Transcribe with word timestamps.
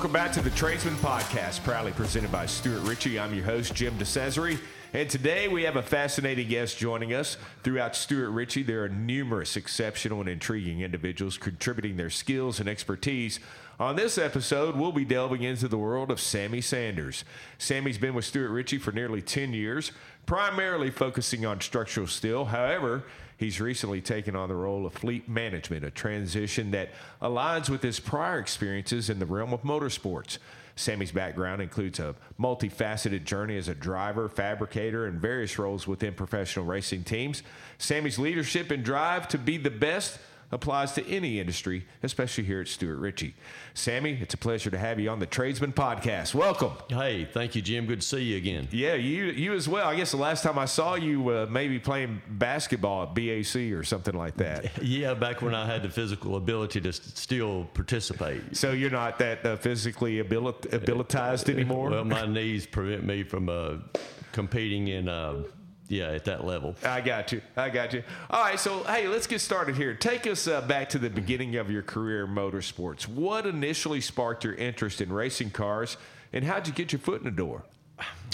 Welcome 0.00 0.14
back 0.14 0.32
to 0.32 0.40
the 0.40 0.48
Tradesman 0.48 0.94
Podcast, 0.94 1.62
proudly 1.62 1.92
presented 1.92 2.32
by 2.32 2.46
Stewart 2.46 2.80
Richey. 2.84 3.20
I'm 3.20 3.34
your 3.34 3.44
host, 3.44 3.74
Jim 3.74 3.98
DeCesare. 3.98 4.58
And 4.94 5.10
today 5.10 5.46
we 5.46 5.64
have 5.64 5.76
a 5.76 5.82
fascinating 5.82 6.48
guest 6.48 6.78
joining 6.78 7.12
us. 7.12 7.36
Throughout 7.64 7.94
Stewart 7.94 8.30
Richey, 8.30 8.62
there 8.62 8.82
are 8.82 8.88
numerous 8.88 9.58
exceptional 9.58 10.20
and 10.20 10.28
intriguing 10.30 10.80
individuals 10.80 11.36
contributing 11.36 11.98
their 11.98 12.08
skills 12.08 12.60
and 12.60 12.66
expertise. 12.66 13.40
On 13.78 13.94
this 13.94 14.16
episode, 14.16 14.74
we'll 14.74 14.90
be 14.90 15.04
delving 15.04 15.42
into 15.42 15.68
the 15.68 15.76
world 15.76 16.10
of 16.10 16.18
Sammy 16.18 16.62
Sanders. 16.62 17.22
Sammy's 17.58 17.98
been 17.98 18.14
with 18.14 18.24
Stewart 18.24 18.52
Richey 18.52 18.78
for 18.78 18.92
nearly 18.92 19.20
10 19.20 19.52
years, 19.52 19.92
primarily 20.24 20.90
focusing 20.90 21.44
on 21.44 21.60
structural 21.60 22.06
steel. 22.06 22.46
However, 22.46 23.04
He's 23.40 23.58
recently 23.58 24.02
taken 24.02 24.36
on 24.36 24.50
the 24.50 24.54
role 24.54 24.84
of 24.84 24.92
fleet 24.92 25.26
management, 25.26 25.82
a 25.82 25.90
transition 25.90 26.72
that 26.72 26.90
aligns 27.22 27.70
with 27.70 27.82
his 27.82 27.98
prior 27.98 28.38
experiences 28.38 29.08
in 29.08 29.18
the 29.18 29.24
realm 29.24 29.54
of 29.54 29.62
motorsports. 29.62 30.36
Sammy's 30.76 31.10
background 31.10 31.62
includes 31.62 31.98
a 32.00 32.14
multifaceted 32.38 33.24
journey 33.24 33.56
as 33.56 33.68
a 33.68 33.74
driver, 33.74 34.28
fabricator, 34.28 35.06
and 35.06 35.18
various 35.18 35.58
roles 35.58 35.86
within 35.86 36.12
professional 36.12 36.66
racing 36.66 37.02
teams. 37.02 37.42
Sammy's 37.78 38.18
leadership 38.18 38.70
and 38.70 38.84
drive 38.84 39.26
to 39.28 39.38
be 39.38 39.56
the 39.56 39.70
best 39.70 40.18
applies 40.52 40.92
to 40.92 41.06
any 41.08 41.38
industry, 41.40 41.86
especially 42.02 42.44
here 42.44 42.60
at 42.60 42.68
Stewart 42.68 42.98
Richey. 42.98 43.34
Sammy, 43.74 44.18
it's 44.20 44.34
a 44.34 44.36
pleasure 44.36 44.70
to 44.70 44.78
have 44.78 44.98
you 44.98 45.08
on 45.10 45.18
the 45.18 45.26
Tradesman 45.26 45.72
Podcast. 45.72 46.34
Welcome. 46.34 46.72
Hey, 46.88 47.24
thank 47.24 47.54
you, 47.54 47.62
Jim. 47.62 47.86
Good 47.86 48.00
to 48.00 48.06
see 48.06 48.22
you 48.22 48.36
again. 48.36 48.68
Yeah, 48.72 48.94
you 48.94 49.24
you 49.26 49.52
as 49.54 49.68
well. 49.68 49.86
I 49.86 49.94
guess 49.94 50.10
the 50.10 50.16
last 50.16 50.42
time 50.42 50.58
I 50.58 50.64
saw 50.64 50.94
you, 50.94 51.28
uh, 51.28 51.46
maybe 51.50 51.78
playing 51.78 52.20
basketball 52.28 53.04
at 53.04 53.14
BAC 53.14 53.72
or 53.72 53.84
something 53.84 54.14
like 54.14 54.36
that. 54.36 54.70
Yeah, 54.90 55.14
back 55.14 55.40
when 55.40 55.54
I 55.54 55.66
had 55.66 55.82
the 55.82 55.88
physical 55.88 56.36
ability 56.36 56.80
to 56.80 56.92
st- 56.92 57.16
still 57.16 57.68
participate. 57.74 58.56
So 58.56 58.72
you're 58.72 58.90
not 58.90 59.18
that 59.20 59.44
uh, 59.46 59.56
physically 59.56 60.20
abilit- 60.22 60.72
abilitized 60.72 61.48
anymore. 61.48 61.90
Well, 61.90 62.04
my 62.04 62.26
knees 62.36 62.66
prevent 62.66 63.04
me 63.04 63.22
from 63.22 63.48
uh, 63.48 63.74
competing 64.32 64.88
in 64.88 65.08
uh, 65.08 65.42
yeah, 65.90 66.12
at 66.12 66.24
that 66.26 66.46
level. 66.46 66.76
I 66.84 67.00
got 67.00 67.32
you. 67.32 67.42
I 67.56 67.68
got 67.68 67.92
you. 67.92 68.04
All 68.30 68.42
right, 68.42 68.60
so 68.60 68.84
hey, 68.84 69.08
let's 69.08 69.26
get 69.26 69.40
started 69.40 69.74
here. 69.74 69.92
Take 69.92 70.24
us 70.28 70.46
uh, 70.46 70.60
back 70.60 70.88
to 70.90 70.98
the 70.98 71.10
beginning 71.10 71.56
of 71.56 71.68
your 71.68 71.82
career 71.82 72.24
in 72.24 72.30
motorsports. 72.30 73.08
What 73.08 73.44
initially 73.44 74.00
sparked 74.00 74.44
your 74.44 74.54
interest 74.54 75.00
in 75.00 75.12
racing 75.12 75.50
cars, 75.50 75.96
and 76.32 76.44
how'd 76.44 76.68
you 76.68 76.72
get 76.72 76.92
your 76.92 77.00
foot 77.00 77.18
in 77.18 77.24
the 77.24 77.32
door? 77.32 77.64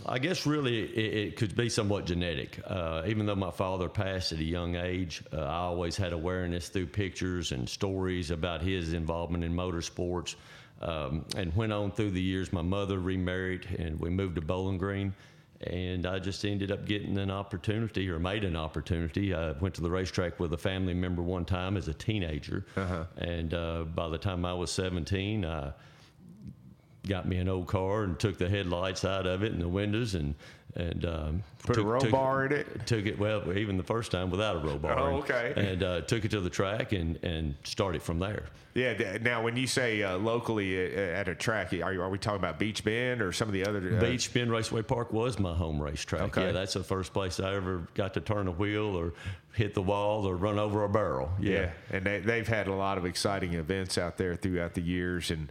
I 0.05 0.19
guess 0.19 0.45
really 0.45 0.83
it, 0.85 1.29
it 1.29 1.37
could 1.37 1.57
be 1.57 1.71
somewhat 1.71 2.05
genetic. 2.05 2.61
Uh, 2.67 3.03
even 3.07 3.25
though 3.25 3.35
my 3.35 3.51
father 3.51 3.89
passed 3.89 4.33
at 4.33 4.39
a 4.39 4.45
young 4.45 4.77
age, 4.77 5.25
uh, 5.33 5.41
I 5.41 5.61
always 5.61 5.97
had 5.97 6.13
awareness 6.13 6.69
through 6.69 6.89
pictures 6.89 7.53
and 7.53 7.67
stories 7.67 8.31
about 8.31 8.61
his 8.61 8.93
involvement 8.93 9.43
in 9.43 9.53
motorsports. 9.53 10.37
Um, 10.83 11.25
and 11.39 11.57
went 11.57 11.73
on 11.73 11.91
through 11.91 12.11
the 12.11 12.21
years. 12.21 12.53
My 12.53 12.61
mother 12.61 12.99
remarried, 12.99 13.67
and 13.79 13.99
we 13.99 14.11
moved 14.11 14.35
to 14.35 14.43
Bowling 14.43 14.77
Green 14.77 15.15
and 15.61 16.07
I 16.07 16.19
just 16.19 16.45
ended 16.45 16.71
up 16.71 16.85
getting 16.87 17.19
an 17.19 17.31
opportunity 17.31 18.09
or 18.11 18.19
made 18.19 18.45
an 18.45 18.57
opportunity. 18.57 19.35
I 19.35 19.53
went 19.53 19.75
to 19.77 19.81
the 19.81 19.91
racetrack 19.91 20.39
with 20.39 20.53
a 20.53 20.59
family 20.59 20.95
member 20.95 21.23
one 21.23 21.45
time 21.45 21.77
as 21.77 21.89
a 21.89 21.95
teenager, 21.95 22.67
uh-huh. 22.77 23.05
and 23.17 23.55
uh, 23.55 23.85
by 23.85 24.09
the 24.09 24.19
time 24.19 24.45
I 24.45 24.53
was 24.55 24.71
17, 24.71 25.45
I 25.45 25.73
got 27.07 27.27
me 27.27 27.37
an 27.37 27.49
old 27.49 27.67
car 27.67 28.05
and 28.05 28.19
took 28.19 28.39
the 28.39 28.49
headlights 28.49 29.05
out 29.05 29.27
of 29.27 29.43
it 29.43 29.53
and 29.53 29.61
the 29.61 29.69
windows 29.69 30.15
and 30.15 30.35
and 30.75 31.07
um, 31.07 31.43
put 31.65 31.77
took, 31.77 31.85
a 31.85 31.89
roll 31.89 32.01
took, 32.01 32.11
bar 32.11 32.47
in 32.47 32.53
it. 32.53 32.87
Took 32.87 33.07
it 33.07 33.19
well, 33.19 33.51
even 33.57 33.79
the 33.79 33.83
first 33.83 34.11
time 34.11 34.31
without 34.31 34.57
a 34.57 34.59
roll 34.59 34.79
bar. 34.79 34.99
Oh, 34.99 35.17
okay. 35.19 35.55
And, 35.57 35.67
and 35.67 35.83
uh, 35.83 36.01
took 36.03 36.25
it 36.25 36.31
to 36.33 36.41
the 36.41 36.51
track 36.51 36.93
and 36.93 37.19
and 37.25 37.55
started 37.65 38.03
from 38.03 38.19
there. 38.19 38.45
Yeah. 38.75 39.17
Now, 39.23 39.43
when 39.43 39.57
you 39.57 39.67
say 39.67 40.03
uh, 40.03 40.19
locally 40.19 40.95
uh, 40.95 41.01
at 41.01 41.29
a 41.29 41.35
track, 41.35 41.73
are, 41.73 41.95
you, 41.95 42.03
are 42.03 42.11
we 42.11 42.19
talking 42.19 42.41
about 42.41 42.59
Beach 42.59 42.85
Bend 42.85 43.23
or 43.23 43.33
some 43.33 43.49
of 43.49 43.55
the 43.55 43.65
other? 43.65 43.97
Uh, 43.97 44.01
Beach 44.01 44.33
Bend 44.35 44.53
Raceway 44.53 44.83
Park 44.83 45.15
was 45.15 45.39
my 45.39 45.55
home 45.55 45.81
racetrack. 45.81 46.21
Okay. 46.23 46.47
Yeah, 46.47 46.53
that's 46.53 46.75
the 46.75 46.85
first 46.85 47.15
place 47.15 47.41
I 47.41 47.55
ever 47.55 47.89
got 47.95 48.13
to 48.15 48.21
turn 48.21 48.49
a 48.49 48.53
wheel 48.53 48.95
or 48.95 49.15
hit 49.55 49.73
the 49.73 49.81
wall 49.81 50.27
or 50.27 50.37
run 50.37 50.59
over 50.59 50.85
a 50.85 50.91
barrel. 50.91 51.31
Yeah. 51.41 51.53
yeah. 51.53 51.71
And 51.91 52.05
they, 52.05 52.21
they've 52.21 52.47
had 52.47 52.67
a 52.67 52.75
lot 52.75 52.99
of 52.99 53.07
exciting 53.07 53.55
events 53.55 53.97
out 53.97 54.19
there 54.19 54.37
throughout 54.37 54.75
the 54.75 54.83
years 54.83 55.31
and 55.31 55.51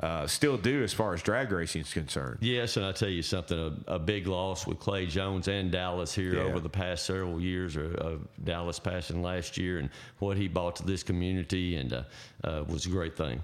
uh, 0.00 0.26
still 0.26 0.58
do 0.58 0.82
as 0.82 0.92
far 0.92 1.14
as 1.14 1.22
drag 1.22 1.50
racing 1.50 1.80
is 1.80 1.92
concerned. 1.92 2.38
Yes, 2.40 2.76
and 2.76 2.84
I 2.84 2.92
tell 2.92 3.08
you 3.08 3.22
something, 3.22 3.58
a, 3.88 3.94
a 3.94 3.98
big 3.98 4.26
loss 4.26 4.66
with 4.66 4.78
Clay 4.78 5.06
Jones 5.06 5.48
and 5.48 5.70
Dallas 5.70 6.14
here 6.14 6.34
yeah. 6.34 6.42
over 6.42 6.60
the 6.60 6.68
past 6.68 7.06
several 7.06 7.40
years, 7.40 7.76
or 7.76 7.96
uh, 8.00 8.16
Dallas 8.44 8.78
passing 8.78 9.22
last 9.22 9.56
year, 9.56 9.78
and 9.78 9.88
what 10.18 10.36
he 10.36 10.48
brought 10.48 10.76
to 10.76 10.86
this 10.86 11.02
community, 11.02 11.76
and 11.76 11.92
uh, 11.92 12.02
uh 12.44 12.64
was 12.68 12.86
a 12.86 12.90
great 12.90 13.16
thing. 13.16 13.42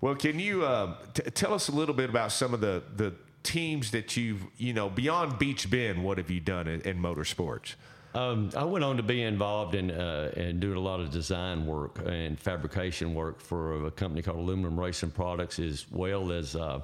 Well, 0.00 0.16
can 0.16 0.40
you 0.40 0.64
uh, 0.64 0.96
t- 1.14 1.22
tell 1.30 1.54
us 1.54 1.68
a 1.68 1.72
little 1.72 1.94
bit 1.94 2.10
about 2.10 2.32
some 2.32 2.52
of 2.52 2.60
the 2.60 2.82
the 2.96 3.14
teams 3.44 3.92
that 3.92 4.16
you've 4.16 4.44
you 4.56 4.72
know 4.72 4.90
beyond 4.90 5.38
Beach 5.38 5.70
Bend? 5.70 6.02
What 6.02 6.18
have 6.18 6.30
you 6.30 6.40
done 6.40 6.66
in, 6.66 6.80
in 6.80 7.00
motorsports? 7.00 7.76
Um, 8.14 8.50
I 8.54 8.64
went 8.64 8.84
on 8.84 8.98
to 8.98 9.02
be 9.02 9.22
involved 9.22 9.74
in 9.74 9.90
uh, 9.90 10.52
doing 10.58 10.76
a 10.76 10.80
lot 10.80 11.00
of 11.00 11.10
design 11.10 11.64
work 11.64 11.98
and 12.04 12.38
fabrication 12.38 13.14
work 13.14 13.40
for 13.40 13.86
a 13.86 13.90
company 13.90 14.20
called 14.20 14.38
Aluminum 14.38 14.78
Racing 14.78 15.12
Products, 15.12 15.58
as 15.58 15.86
well 15.90 16.30
as 16.30 16.54
uh, 16.54 16.80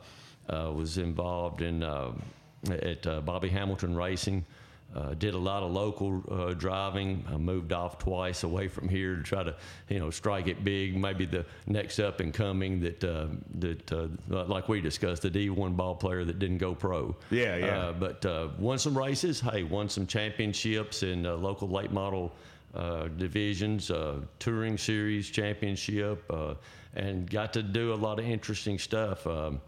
uh, 0.48 0.72
was 0.74 0.96
involved 0.96 1.60
in 1.60 1.82
uh, 1.82 2.12
at 2.70 3.06
uh, 3.06 3.20
Bobby 3.20 3.48
Hamilton 3.50 3.94
Racing. 3.94 4.44
Uh, 4.94 5.12
did 5.14 5.34
a 5.34 5.38
lot 5.38 5.62
of 5.62 5.70
local 5.70 6.22
uh, 6.30 6.54
driving. 6.54 7.22
I 7.28 7.36
moved 7.36 7.74
off 7.74 7.98
twice 7.98 8.42
away 8.42 8.68
from 8.68 8.88
here 8.88 9.16
to 9.16 9.22
try 9.22 9.42
to, 9.42 9.54
you 9.90 9.98
know, 9.98 10.08
strike 10.08 10.46
it 10.46 10.64
big. 10.64 10.96
Maybe 10.96 11.26
the 11.26 11.44
next 11.66 11.98
up 11.98 12.20
and 12.20 12.32
coming 12.32 12.80
that 12.80 13.04
uh, 13.04 13.26
that 13.56 13.92
uh, 13.92 14.08
like 14.46 14.66
we 14.70 14.80
discussed, 14.80 15.22
the 15.22 15.30
D1 15.30 15.76
ball 15.76 15.94
player 15.94 16.24
that 16.24 16.38
didn't 16.38 16.56
go 16.56 16.74
pro. 16.74 17.14
Yeah, 17.30 17.56
yeah. 17.56 17.66
Uh, 17.66 17.92
but 17.92 18.24
uh, 18.24 18.48
won 18.58 18.78
some 18.78 18.96
races. 18.96 19.40
Hey, 19.40 19.62
won 19.62 19.90
some 19.90 20.06
championships 20.06 21.02
in 21.02 21.24
local 21.24 21.68
late 21.68 21.92
model 21.92 22.32
divisions, 23.18 23.90
touring 24.38 24.78
series 24.78 25.28
championship, 25.28 26.32
and 26.94 27.28
got 27.30 27.52
to 27.52 27.62
do 27.62 27.92
a 27.92 27.94
lot 27.94 28.18
of 28.18 28.24
interesting 28.24 28.78
stuff. 28.78 29.26
Um, 29.26 29.60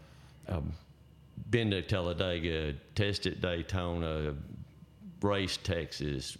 um, 0.47 0.73
been 1.49 1.69
to 1.71 1.81
Talladega, 1.81 2.73
tested 2.95 3.41
Daytona, 3.41 4.33
raced 5.21 5.63
Texas, 5.63 6.37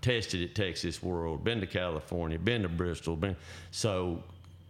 tested 0.00 0.42
at 0.42 0.54
Texas 0.54 1.02
World, 1.02 1.44
been 1.44 1.60
to 1.60 1.66
California, 1.66 2.38
been 2.38 2.62
to 2.62 2.68
Bristol, 2.68 3.16
been 3.16 3.36
so 3.70 4.22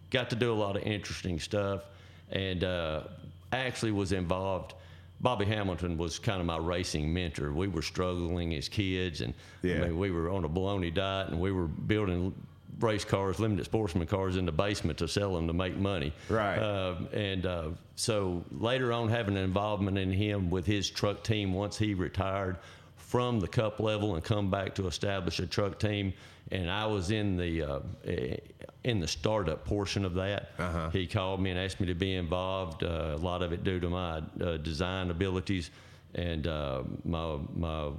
got 0.09 0.29
to 0.29 0.35
do 0.35 0.51
a 0.51 0.55
lot 0.55 0.75
of 0.75 0.83
interesting 0.83 1.39
stuff, 1.39 1.83
and 2.31 2.63
uh, 2.63 3.03
actually 3.51 3.91
was 3.91 4.11
involved. 4.11 4.73
Bobby 5.19 5.45
Hamilton 5.45 5.97
was 5.97 6.19
kind 6.19 6.39
of 6.39 6.45
my 6.45 6.57
racing 6.57 7.11
mentor. 7.11 7.51
We 7.51 7.67
were 7.67 7.81
struggling 7.81 8.53
as 8.53 8.69
kids, 8.69 9.21
and 9.21 9.33
yeah. 9.63 9.75
I 9.75 9.79
mean, 9.87 9.97
we 9.97 10.11
were 10.11 10.29
on 10.29 10.43
a 10.45 10.47
bologna 10.47 10.91
diet, 10.91 11.29
and 11.29 11.39
we 11.39 11.51
were 11.51 11.67
building 11.67 12.33
race 12.79 13.03
cars, 13.03 13.39
limited 13.39 13.65
sportsman 13.65 14.07
cars 14.07 14.37
in 14.37 14.45
the 14.45 14.51
basement 14.51 14.99
to 14.99 15.07
sell 15.07 15.33
them 15.33 15.47
to 15.47 15.53
make 15.53 15.75
money. 15.75 16.13
Right. 16.29 16.57
Uh, 16.57 16.95
and 17.11 17.45
uh, 17.45 17.69
so 17.95 18.43
later 18.51 18.93
on, 18.93 19.09
having 19.09 19.35
an 19.35 19.43
involvement 19.43 19.97
in 19.97 20.11
him 20.11 20.51
with 20.51 20.65
his 20.65 20.89
truck 20.89 21.23
team 21.23 21.53
once 21.53 21.77
he 21.77 21.95
retired 21.95 22.57
from 23.07 23.39
the 23.39 23.47
cup 23.47 23.79
level 23.79 24.15
and 24.15 24.23
come 24.23 24.51
back 24.51 24.75
to 24.75 24.85
establish 24.85 25.39
a 25.39 25.47
truck 25.47 25.79
team. 25.79 26.13
And 26.51 26.69
I 26.69 26.85
was 26.85 27.09
in 27.09 27.37
the 27.37 27.63
uh, 27.63 27.79
in 28.83 28.99
the 28.99 29.07
startup 29.07 29.65
portion 29.65 30.05
of 30.05 30.13
that. 30.15 30.51
Uh-huh. 30.59 30.89
He 30.89 31.07
called 31.07 31.41
me 31.41 31.51
and 31.51 31.59
asked 31.59 31.79
me 31.79 31.87
to 31.87 31.95
be 31.95 32.15
involved. 32.15 32.83
Uh, 32.83 33.13
a 33.15 33.17
lot 33.17 33.41
of 33.41 33.53
it 33.53 33.63
due 33.63 33.79
to 33.79 33.89
my 33.89 34.21
uh, 34.41 34.57
design 34.57 35.09
abilities 35.09 35.71
and 36.15 36.47
uh, 36.47 36.83
my 37.05 37.37
my 37.53 37.91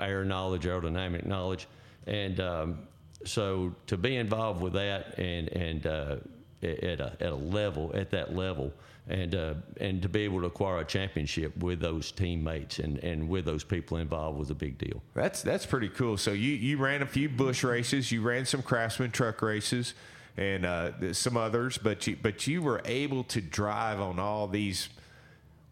air 0.00 0.24
knowledge, 0.24 0.64
aerodynamic 0.64 1.26
knowledge, 1.26 1.68
and 2.06 2.40
um, 2.40 2.78
so 3.24 3.72
to 3.86 3.96
be 3.96 4.16
involved 4.16 4.60
with 4.60 4.72
that 4.72 5.18
and 5.18 5.48
and 5.48 5.86
uh, 5.86 6.16
at 6.62 7.00
a 7.00 7.16
at 7.20 7.32
a 7.32 7.36
level 7.36 7.90
at 7.94 8.10
that 8.10 8.34
level 8.34 8.72
and 9.08 9.34
uh, 9.34 9.54
and 9.80 10.02
to 10.02 10.08
be 10.08 10.22
able 10.22 10.40
to 10.40 10.46
acquire 10.46 10.78
a 10.78 10.84
championship 10.84 11.56
with 11.58 11.80
those 11.80 12.10
teammates 12.10 12.78
and, 12.78 12.98
and 12.98 13.28
with 13.28 13.44
those 13.44 13.62
people 13.62 13.98
involved 13.98 14.38
was 14.38 14.50
a 14.50 14.54
big 14.54 14.78
deal. 14.78 15.02
That's 15.14 15.42
that's 15.42 15.66
pretty 15.66 15.88
cool. 15.88 16.16
So 16.16 16.32
you 16.32 16.52
you 16.52 16.78
ran 16.78 17.02
a 17.02 17.06
few 17.06 17.28
Busch 17.28 17.62
races, 17.62 18.10
you 18.10 18.22
ran 18.22 18.46
some 18.46 18.62
Craftsman 18.62 19.12
truck 19.12 19.42
races, 19.42 19.94
and 20.36 20.66
uh, 20.66 21.12
some 21.12 21.36
others, 21.36 21.78
but 21.78 22.06
you 22.06 22.16
but 22.20 22.46
you 22.46 22.62
were 22.62 22.82
able 22.84 23.22
to 23.24 23.40
drive 23.40 24.00
on 24.00 24.18
all 24.18 24.48
these 24.48 24.88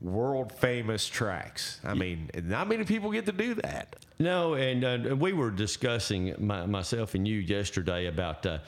world 0.01 0.53
famous 0.53 1.07
tracks. 1.09 1.81
I 1.83 1.95
mean, 1.95 2.31
not 2.45 2.69
many 2.69 2.85
people 2.85 3.11
get 3.11 3.27
to 3.27 3.33
do 3.33 3.55
that. 3.55 3.97
No, 4.19 4.55
and 4.55 4.85
uh, 4.85 5.17
we 5.17 5.33
were 5.33 5.51
discussing 5.51 6.35
my, 6.39 6.67
myself 6.67 7.15
and 7.15 7.27
you 7.27 7.39
yesterday 7.39 8.07
about 8.07 8.47
uh, 8.47 8.59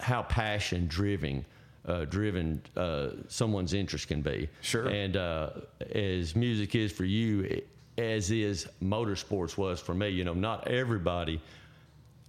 how 0.00 0.22
passion 0.22 0.86
driven 0.86 1.44
uh, 1.86 2.06
driven 2.06 2.62
uh, 2.76 3.10
someone's 3.28 3.74
interest 3.74 4.08
can 4.08 4.22
be. 4.22 4.48
Sure. 4.62 4.88
And 4.88 5.16
uh, 5.18 5.50
as 5.92 6.34
music 6.34 6.74
is 6.74 6.90
for 6.90 7.04
you, 7.04 7.60
as 7.98 8.30
is 8.30 8.66
motorsports 8.82 9.58
was 9.58 9.80
for 9.80 9.94
me. 9.94 10.08
You 10.08 10.24
know, 10.24 10.32
not 10.32 10.66
everybody 10.66 11.42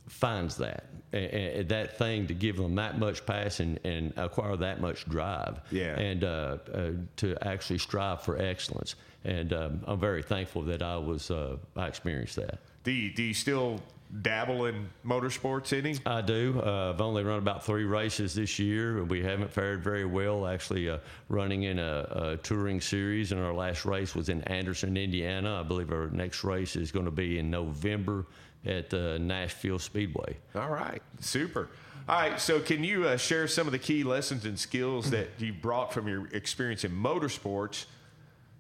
finds 0.07 0.57
that 0.57 0.86
and, 1.13 1.25
and 1.25 1.69
that 1.69 1.98
thing 1.98 2.28
to 2.28 2.34
give 2.34 2.57
them 2.57 2.75
that 2.75 3.00
much 3.00 3.25
passion 3.25 3.80
and 3.84 4.13
acquire 4.18 4.56
that 4.58 4.80
much 4.81 5.06
drive 5.10 5.60
Yeah. 5.72 5.98
and 6.00 6.24
uh, 6.24 6.58
uh, 6.74 6.90
to 7.18 7.36
actually 7.42 7.80
strive 7.80 8.22
for 8.22 8.38
excellence 8.40 8.96
and 9.24 9.51
um, 9.54 9.81
I'm 9.88 10.00
very 10.00 10.22
thankful 10.22 10.62
that 10.63 10.84
I 10.84 10.98
was 10.98 11.31
uh, 11.31 11.58
I 11.75 11.88
experienced 11.88 12.36
that 12.36 12.60
Do 12.84 12.92
you, 12.92 13.12
do 13.13 13.24
you 13.24 13.34
still 13.34 13.81
dabble 14.21 14.65
in 14.65 14.89
motorsports 15.06 15.77
any? 15.77 15.97
I 16.06 16.21
do. 16.21 16.62
Uh, 16.63 16.91
I've 16.94 17.01
only 17.01 17.23
run 17.23 17.39
about 17.39 17.65
three 17.65 17.83
races 17.83 18.35
this 18.35 18.59
year. 18.59 19.03
We 19.03 19.23
haven't 19.23 19.51
fared 19.51 19.83
very 19.83 20.06
well. 20.06 20.47
Actually, 20.47 20.89
uh, 20.89 21.00
running 21.29 21.63
in 21.63 21.79
a, 21.79 22.07
a 22.12 22.38
touring 22.38 22.81
series, 22.81 23.31
and 23.31 23.41
our 23.41 23.53
last 23.53 23.85
race 23.85 24.15
was 24.15 24.29
in 24.29 24.41
Anderson, 24.44 24.97
Indiana. 24.97 25.59
I 25.59 25.63
believe 25.63 25.91
our 25.91 26.07
next 26.07 26.44
race 26.44 26.75
is 26.75 26.91
going 26.91 27.06
to 27.06 27.12
be 27.12 27.39
in 27.39 27.50
November 27.50 28.25
at 28.65 28.89
the 28.89 29.19
Nashville 29.19 29.79
Speedway. 29.79 30.38
All 30.56 30.69
right, 30.69 31.01
super. 31.19 31.69
All 32.07 32.19
right, 32.19 32.39
so 32.39 32.59
can 32.59 32.83
you 32.83 33.07
uh, 33.07 33.17
share 33.17 33.47
some 33.47 33.67
of 33.67 33.71
the 33.71 33.79
key 33.79 34.03
lessons 34.03 34.45
and 34.45 34.59
skills 34.59 35.09
that 35.09 35.29
you 35.39 35.51
brought 35.53 35.91
from 35.91 36.07
your 36.07 36.27
experience 36.27 36.83
in 36.83 36.91
motorsports 36.91 37.85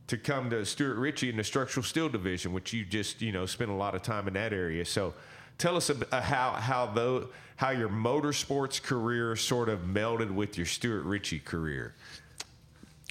to 0.07 0.17
come 0.17 0.49
to 0.49 0.65
Stewart 0.65 0.97
Richey 0.97 1.29
in 1.29 1.37
the 1.37 1.43
structural 1.43 1.83
steel 1.83 2.09
division, 2.09 2.53
which 2.53 2.73
you 2.73 2.85
just 2.85 3.21
you 3.21 3.31
know 3.31 3.45
spent 3.45 3.71
a 3.71 3.73
lot 3.73 3.95
of 3.95 4.01
time 4.01 4.27
in 4.27 4.33
that 4.33 4.53
area. 4.53 4.85
So, 4.85 5.13
tell 5.57 5.75
us 5.77 5.89
ab- 5.89 6.07
uh, 6.11 6.21
how 6.21 6.51
how 6.51 6.85
though 6.87 7.29
how 7.57 7.69
your 7.69 7.89
motorsports 7.89 8.81
career 8.81 9.35
sort 9.35 9.69
of 9.69 9.79
melded 9.81 10.29
with 10.31 10.57
your 10.57 10.65
Stewart 10.65 11.03
Richey 11.05 11.39
career. 11.39 11.93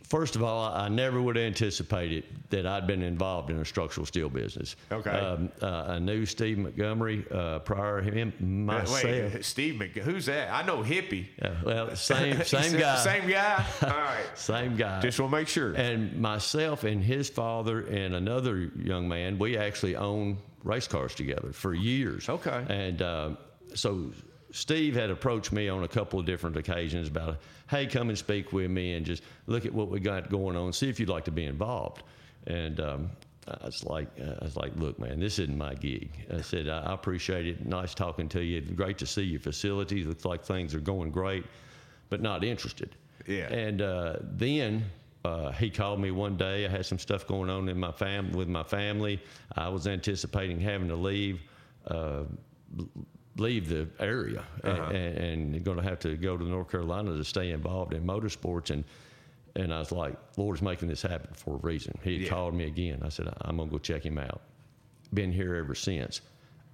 First 0.04 0.36
of 0.36 0.42
all, 0.44 0.70
I 0.72 0.88
never 0.88 1.20
would 1.20 1.34
have 1.36 1.46
anticipated 1.46 2.24
that 2.50 2.66
I'd 2.66 2.86
been 2.86 3.02
involved 3.02 3.50
in 3.50 3.58
a 3.58 3.64
structural 3.64 4.04
steel 4.04 4.28
business. 4.28 4.76
Okay. 4.92 5.10
Um, 5.10 5.50
uh, 5.62 5.86
I 5.88 5.98
knew 5.98 6.26
Steve 6.26 6.58
Montgomery 6.58 7.24
uh, 7.32 7.60
prior 7.60 8.02
to 8.02 8.10
him, 8.10 8.32
myself. 8.66 9.02
Wait, 9.02 9.44
Steve, 9.44 9.76
Mc- 9.78 9.96
who's 9.96 10.26
that? 10.26 10.52
I 10.52 10.62
know 10.64 10.82
Hippie. 10.84 11.26
Uh, 11.40 11.54
well, 11.64 11.96
same 11.96 12.44
same 12.44 12.78
guy. 12.78 12.96
Same 13.02 13.28
guy. 13.28 13.64
All 13.82 13.88
right. 13.88 14.26
Same 14.34 14.76
guy. 14.76 15.00
Just 15.00 15.18
want 15.18 15.32
to 15.32 15.38
make 15.38 15.48
sure. 15.48 15.72
And 15.72 16.20
myself 16.20 16.84
and 16.84 17.02
his 17.02 17.30
father 17.30 17.80
and 17.86 18.14
another 18.14 18.70
young 18.76 19.08
man, 19.08 19.38
we 19.38 19.56
actually 19.56 19.96
owned 19.96 20.36
race 20.64 20.88
cars 20.88 21.14
together 21.14 21.52
for 21.52 21.74
years. 21.74 22.28
Okay. 22.28 22.64
And 22.68 23.02
um, 23.02 23.38
so 23.74 24.10
Steve 24.50 24.94
had 24.94 25.10
approached 25.10 25.52
me 25.52 25.68
on 25.68 25.84
a 25.84 25.88
couple 25.88 26.18
of 26.18 26.26
different 26.26 26.56
occasions 26.56 27.08
about, 27.08 27.38
hey, 27.68 27.86
come 27.86 28.08
and 28.08 28.18
speak 28.18 28.52
with 28.52 28.70
me 28.70 28.94
and 28.94 29.04
just 29.04 29.22
look 29.46 29.66
at 29.66 29.72
what 29.72 29.90
we 29.90 30.00
got 30.00 30.30
going 30.30 30.56
on, 30.56 30.72
see 30.72 30.88
if 30.88 30.98
you'd 30.98 31.08
like 31.08 31.24
to 31.24 31.30
be 31.30 31.44
involved. 31.44 32.02
And 32.46 32.80
um, 32.80 33.10
I 33.46 33.66
was 33.66 33.84
like, 33.84 34.08
I 34.18 34.44
was 34.44 34.56
like, 34.56 34.72
look, 34.76 34.98
man, 34.98 35.20
this 35.20 35.38
isn't 35.38 35.56
my 35.58 35.74
gig. 35.74 36.10
I 36.32 36.40
said, 36.40 36.68
I 36.68 36.80
I 36.80 36.94
appreciate 36.94 37.46
it. 37.46 37.66
Nice 37.66 37.94
talking 37.94 38.28
to 38.30 38.42
you. 38.42 38.60
Great 38.60 38.96
to 38.98 39.06
see 39.06 39.22
your 39.22 39.40
facilities. 39.40 40.06
Looks 40.06 40.24
like 40.24 40.44
things 40.44 40.74
are 40.74 40.80
going 40.80 41.10
great, 41.10 41.44
but 42.08 42.22
not 42.22 42.44
interested. 42.44 42.96
Yeah. 43.26 43.52
And 43.52 43.82
uh, 43.82 44.16
then 44.22 44.84
uh, 45.24 45.50
he 45.52 45.70
called 45.70 46.00
me 46.00 46.10
one 46.10 46.36
day. 46.36 46.66
I 46.66 46.68
had 46.68 46.84
some 46.86 46.98
stuff 46.98 47.26
going 47.26 47.48
on 47.50 47.68
in 47.68 47.78
my 47.78 47.92
fam- 47.92 48.32
with 48.32 48.48
my 48.48 48.62
family. 48.62 49.22
I 49.56 49.68
was 49.68 49.86
anticipating 49.86 50.60
having 50.60 50.88
to 50.88 50.96
leave. 50.96 51.40
Uh, 51.86 52.24
leave 53.36 53.68
the 53.68 53.88
area 53.98 54.44
Uh-huh. 54.62 54.82
and, 54.92 55.54
and 55.54 55.64
going 55.64 55.76
to 55.76 55.82
have 55.82 55.98
to 56.00 56.16
go 56.16 56.36
to 56.36 56.44
North 56.44 56.70
Carolina 56.70 57.16
to 57.16 57.24
stay 57.24 57.50
involved 57.50 57.92
in 57.92 58.04
motorsports 58.06 58.70
and 58.70 58.84
and 59.56 59.72
I 59.72 59.78
was 59.78 59.92
like, 59.92 60.16
Lord's 60.36 60.62
making 60.62 60.88
this 60.88 61.02
happen 61.02 61.30
for 61.34 61.54
a 61.54 61.58
reason. 61.58 61.96
He 62.02 62.16
Yeah. 62.24 62.28
called 62.28 62.54
me 62.54 62.64
again. 62.66 63.02
I 63.04 63.08
said, 63.08 63.28
I'm 63.42 63.56
gonna 63.56 63.70
go 63.70 63.78
check 63.78 64.04
him 64.04 64.18
out. 64.18 64.40
Been 65.12 65.30
here 65.32 65.54
ever 65.56 65.74
since. 65.76 66.20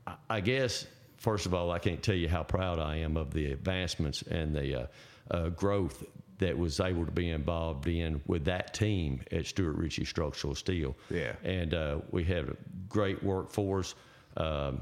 I, 0.06 0.14
I 0.31 0.41
guess 0.41 0.87
first 1.19 1.44
of 1.46 1.53
all, 1.55 1.70
I 1.70 1.79
can't 1.79 2.03
tell 2.03 2.14
you 2.14 2.29
how 2.29 2.43
proud 2.43 2.79
I 2.79 2.96
am 2.96 3.17
of 3.19 3.32
the 3.35 3.53
advancements 3.53 4.23
and 4.23 4.55
the 4.55 4.82
uh, 4.82 4.87
uh, 5.31 5.49
growth 5.50 6.05
that 6.41 6.57
was 6.57 6.81
able 6.81 7.05
to 7.05 7.13
be 7.13 7.31
involved 7.31 7.87
in 7.87 8.21
with 8.27 8.45
that 8.47 8.75
team 8.75 9.21
at 9.31 9.47
Stewart 9.47 9.77
Richey 9.77 10.05
Structural 10.05 10.55
Steel. 10.55 10.97
Yeah. 11.11 11.35
And 11.45 11.75
uh, 11.75 11.99
we 12.11 12.25
had 12.25 12.49
a 12.49 12.57
great 12.89 13.23
workforce. 13.23 13.95
Um, 14.37 14.81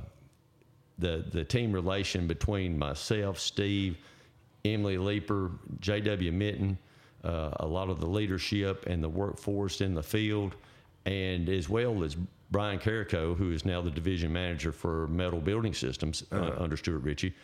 the 0.99 1.25
the 1.31 1.45
team 1.45 1.73
relation 1.73 2.27
between 2.27 2.79
myself, 2.79 3.39
Steve, 3.39 3.99
Emily 4.65 4.99
Leeper, 4.99 5.51
J.W. 5.81 6.33
Mitten, 6.33 6.79
uh, 7.25 7.51
a 7.57 7.67
lot 7.67 7.89
of 7.91 8.01
the 8.01 8.07
leadership 8.07 8.87
and 8.87 9.03
the 9.03 9.09
workforce 9.09 9.81
in 9.81 9.95
the 9.95 10.03
field, 10.03 10.57
and 11.07 11.49
as 11.49 11.69
well 11.69 12.03
as 12.05 12.17
Brian 12.51 12.79
Carrico, 12.79 13.35
who 13.35 13.53
is 13.53 13.65
now 13.65 13.81
the 13.81 13.91
division 13.91 14.33
manager 14.33 14.73
for 14.73 15.07
metal 15.09 15.41
building 15.41 15.75
systems 15.75 16.25
uh, 16.33 16.53
under 16.59 16.77
Stewart 16.77 17.03
Richey. 17.03 17.35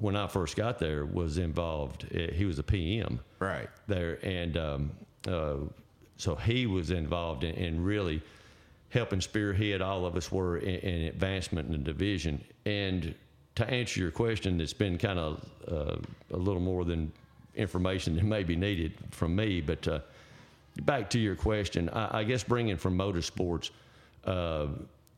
When 0.00 0.14
I 0.16 0.26
first 0.28 0.56
got 0.56 0.78
there, 0.78 1.04
was 1.04 1.38
involved. 1.38 2.06
eh, 2.14 2.32
He 2.32 2.44
was 2.44 2.58
a 2.58 2.62
PM 2.62 3.20
right. 3.40 3.68
there, 3.86 4.18
and 4.22 4.56
um, 4.56 4.90
uh, 5.26 5.56
so 6.16 6.34
he 6.36 6.66
was 6.66 6.90
involved 6.90 7.44
in, 7.44 7.54
in 7.54 7.82
really 7.82 8.22
helping 8.90 9.20
spearhead 9.20 9.82
all 9.82 10.06
of 10.06 10.16
us 10.16 10.32
were 10.32 10.58
in, 10.58 10.76
in 10.76 11.02
advancement 11.08 11.66
in 11.66 11.72
the 11.72 11.78
division. 11.78 12.42
And 12.64 13.14
to 13.56 13.68
answer 13.68 14.00
your 14.00 14.10
question, 14.10 14.60
it's 14.60 14.72
been 14.72 14.96
kind 14.98 15.18
of 15.18 15.44
uh, 15.70 15.96
a 16.32 16.36
little 16.36 16.60
more 16.62 16.84
than 16.84 17.12
information 17.54 18.14
that 18.16 18.24
may 18.24 18.44
be 18.44 18.56
needed 18.56 18.94
from 19.10 19.34
me. 19.36 19.60
But 19.60 19.86
uh, 19.88 20.00
back 20.82 21.10
to 21.10 21.18
your 21.18 21.34
question, 21.34 21.88
I, 21.90 22.20
I 22.20 22.24
guess 22.24 22.44
bringing 22.44 22.76
from 22.76 22.96
motorsports 22.96 23.70
uh, 24.24 24.68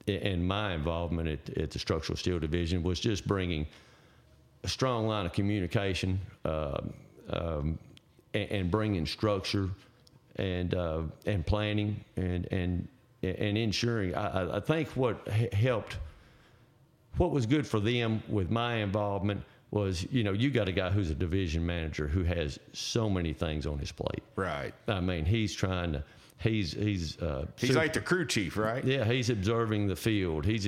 and 0.08 0.46
my 0.46 0.72
involvement 0.72 1.28
at, 1.28 1.58
at 1.58 1.70
the 1.70 1.78
structural 1.78 2.16
steel 2.16 2.38
division 2.38 2.82
was 2.82 2.98
just 2.98 3.26
bringing 3.28 3.66
a 4.64 4.68
strong 4.68 5.06
line 5.06 5.26
of 5.26 5.32
communication 5.32 6.20
um, 6.44 6.92
um, 7.30 7.78
and, 8.34 8.50
and 8.50 8.70
bringing 8.70 9.06
structure 9.06 9.68
and 10.36 10.74
uh, 10.74 11.02
and 11.26 11.44
planning 11.46 12.04
and 12.16 12.46
and 12.52 12.88
and 13.22 13.58
ensuring. 13.58 14.14
I, 14.14 14.26
I- 14.42 14.56
I 14.56 14.60
think 14.60 14.88
what 14.96 15.20
h- 15.30 15.52
helped, 15.52 15.98
what 17.16 17.30
was 17.30 17.46
good 17.46 17.66
for 17.66 17.80
them 17.80 18.22
with 18.28 18.50
my 18.50 18.76
involvement 18.76 19.42
was, 19.70 20.06
you 20.10 20.24
know, 20.24 20.32
you 20.32 20.50
got 20.50 20.68
a 20.68 20.72
guy 20.72 20.90
who's 20.90 21.10
a 21.10 21.14
division 21.14 21.64
manager 21.64 22.08
who 22.08 22.24
has 22.24 22.58
so 22.72 23.08
many 23.08 23.32
things 23.32 23.66
on 23.66 23.78
his 23.78 23.92
plate. 23.92 24.22
Right. 24.36 24.74
I 24.88 25.00
mean, 25.00 25.24
he's 25.24 25.54
trying 25.54 25.92
to, 25.92 26.02
he's 26.38 26.72
he's 26.72 27.18
uh, 27.20 27.46
He's 27.56 27.70
super- 27.70 27.80
like 27.80 27.92
the 27.92 28.00
crew 28.00 28.26
chief, 28.26 28.56
right? 28.56 28.84
yeah, 28.84 29.04
he's 29.04 29.30
observing 29.30 29.86
the 29.86 29.96
field. 29.96 30.44
He's 30.44 30.66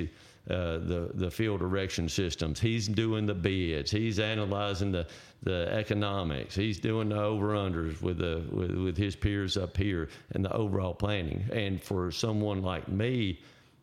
uh, 0.51 0.79
the 0.79 1.11
the 1.15 1.31
field 1.31 1.61
direction 1.61 2.09
systems. 2.09 2.59
He's 2.59 2.89
doing 2.89 3.27
the 3.27 3.35
bids. 3.35 3.91
He's 3.91 4.19
analyzing 4.19 4.91
the 4.91 5.07
the 5.43 5.69
economics. 5.73 6.55
He's 6.55 6.79
doing 6.81 7.11
the 7.11 7.21
over 7.21 7.55
unders 7.55 8.03
with 8.03 8.19
the 8.19 8.43
with, 8.51 8.73
with 8.73 8.97
his 8.97 9.15
peers 9.15 9.57
up 9.57 9.77
here 9.77 10.09
and 10.33 10.45
the 10.45 10.53
overall 10.53 10.95
planning. 10.95 11.45
And 11.53 11.81
for 11.83 12.11
someone 12.11 12.61
like 12.63 12.89
me, 12.89 13.41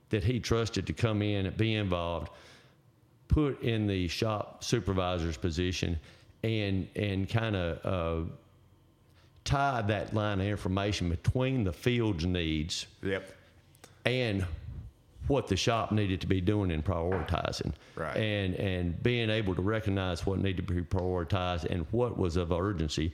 that 0.09 0.23
he 0.23 0.39
trusted 0.39 0.85
to 0.87 0.93
come 0.93 1.21
in 1.21 1.45
and 1.45 1.55
be 1.55 1.75
involved, 1.75 2.29
put 3.29 3.61
in 3.63 3.87
the 3.87 4.07
shop 4.09 4.63
supervisor's 4.63 5.37
position, 5.37 5.97
and 6.43 6.87
and 6.95 7.29
kind 7.29 7.55
of. 7.55 7.85
Uh, 7.85 8.29
tie 9.45 9.81
that 9.81 10.13
line 10.13 10.39
of 10.39 10.45
information 10.45 11.09
between 11.09 11.63
the 11.63 11.73
field's 11.73 12.23
needs 12.23 12.85
Yep. 13.01 13.31
and 14.05 14.45
what 15.29 15.47
the 15.47 15.55
shop 15.55 15.91
needed 15.91 16.19
to 16.21 16.27
be 16.27 16.41
doing 16.41 16.71
and 16.71 16.83
prioritizing. 16.83 17.73
Right. 17.95 18.17
And 18.17 18.55
and 18.55 19.01
being 19.01 19.29
able 19.29 19.55
to 19.55 19.61
recognize 19.61 20.25
what 20.25 20.39
needed 20.39 20.67
to 20.67 20.73
be 20.73 20.81
prioritized 20.81 21.65
and 21.65 21.85
what 21.91 22.17
was 22.17 22.35
of 22.35 22.51
urgency 22.51 23.13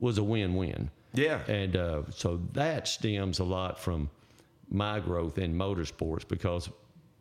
was 0.00 0.18
a 0.18 0.22
win-win. 0.22 0.90
Yeah. 1.12 1.40
And 1.48 1.76
uh, 1.76 2.02
so 2.10 2.40
that 2.52 2.86
stems 2.86 3.38
a 3.38 3.44
lot 3.44 3.78
from 3.78 4.10
my 4.70 5.00
growth 5.00 5.38
in 5.38 5.54
motorsports 5.54 6.26
because 6.26 6.68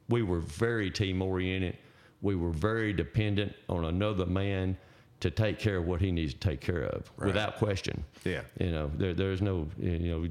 we 0.10 0.22
were 0.22 0.42
very 0.42 0.92
team 0.92 1.22
oriented. 1.22 1.78
We 2.22 2.36
were 2.36 2.52
very 2.52 2.94
dependent 2.94 3.54
on 3.70 3.86
another 3.86 4.26
man 4.26 4.78
to 5.22 5.32
take 5.32 5.58
care 5.58 5.78
of 5.78 5.86
what 5.88 6.02
he 6.02 6.12
needs 6.12 6.34
to 6.34 6.40
take 6.40 6.60
care 6.60 6.84
of 6.84 7.10
without 7.18 7.58
question. 7.58 8.04
Yeah. 8.24 8.42
You 8.60 8.72
know, 8.72 8.92
there, 8.96 9.14
there's 9.14 9.42
no, 9.42 9.68
you 9.80 10.00
know, 10.00 10.28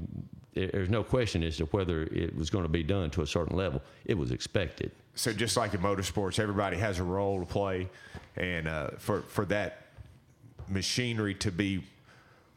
there's 0.55 0.89
no 0.89 1.03
question 1.03 1.43
as 1.43 1.57
to 1.57 1.65
whether 1.65 2.03
it 2.03 2.35
was 2.35 2.49
going 2.49 2.63
to 2.63 2.69
be 2.69 2.83
done 2.83 3.09
to 3.11 3.21
a 3.21 3.27
certain 3.27 3.55
level. 3.55 3.81
It 4.05 4.17
was 4.17 4.31
expected. 4.31 4.91
So 5.13 5.33
just 5.33 5.57
like 5.57 5.73
in 5.73 5.81
motorsports, 5.81 6.39
everybody 6.39 6.77
has 6.77 6.99
a 6.99 7.03
role 7.03 7.39
to 7.39 7.45
play, 7.45 7.89
and 8.35 8.67
uh, 8.67 8.89
for 8.97 9.21
for 9.23 9.45
that 9.45 9.87
machinery 10.67 11.35
to 11.35 11.51
be 11.51 11.83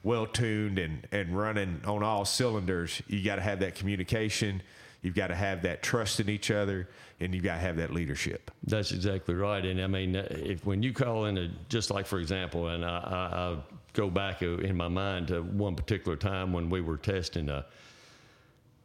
well 0.03 0.27
tuned 0.27 0.79
and 0.79 1.07
and 1.13 1.37
running 1.37 1.81
on 1.85 2.03
all 2.03 2.25
cylinders, 2.25 3.03
you 3.09 3.23
got 3.25 3.37
to 3.37 3.43
have 3.43 3.61
that 3.61 3.75
communication. 3.75 4.63
You've 5.03 5.15
got 5.15 5.29
to 5.29 5.37
have 5.37 5.63
that 5.63 5.83
trust 5.83 6.19
in 6.19 6.29
each 6.29 6.51
other, 6.51 6.89
and 7.21 7.33
you've 7.33 7.45
got 7.45 7.55
to 7.55 7.61
have 7.61 7.77
that 7.77 7.93
leadership. 7.93 8.51
That's 8.65 8.91
exactly 8.91 9.35
right. 9.35 9.65
And 9.65 9.81
I 9.81 9.87
mean, 9.87 10.17
if 10.17 10.67
when 10.67 10.83
you 10.83 10.93
call 10.93 11.27
in 11.27 11.39
a, 11.39 11.51
just 11.69 11.91
like 11.91 12.07
for 12.07 12.19
example, 12.19 12.69
and 12.69 12.85
I, 12.85 12.89
I, 12.89 13.53
I 13.53 13.57
go 13.93 14.09
back 14.11 14.43
uh, 14.43 14.59
in 14.59 14.77
my 14.77 14.89
mind 14.89 15.29
to 15.29 15.43
one 15.43 15.75
particular 15.75 16.17
time 16.17 16.53
when 16.53 16.71
we 16.71 16.81
were 16.81 16.97
testing 16.97 17.49
uh, 17.49 17.63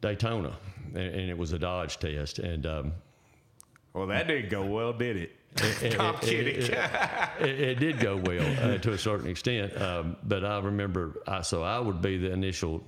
Daytona, 0.00 0.56
and, 0.94 1.14
and 1.14 1.30
it 1.30 1.38
was 1.38 1.52
a 1.52 1.58
Dodge 1.58 1.98
test, 1.98 2.38
and 2.38 2.66
um, 2.66 2.92
Well, 3.92 4.06
that 4.08 4.26
didn't 4.26 4.50
go 4.50 4.64
well, 4.64 4.92
did 4.92 5.16
it? 5.16 5.36
It, 5.82 6.20
kidding. 6.20 6.56
It, 6.56 6.70
it, 7.40 7.60
it, 7.60 7.74
did 7.78 8.00
go 8.00 8.16
well 8.16 8.74
uh, 8.74 8.78
to 8.78 8.92
a 8.92 8.98
certain 8.98 9.28
extent, 9.28 9.80
um, 9.80 10.16
but 10.24 10.44
I 10.44 10.58
remember. 10.58 11.20
I, 11.26 11.42
so 11.42 11.62
I 11.62 11.78
would 11.78 12.02
be 12.02 12.18
the 12.18 12.32
initial 12.32 12.84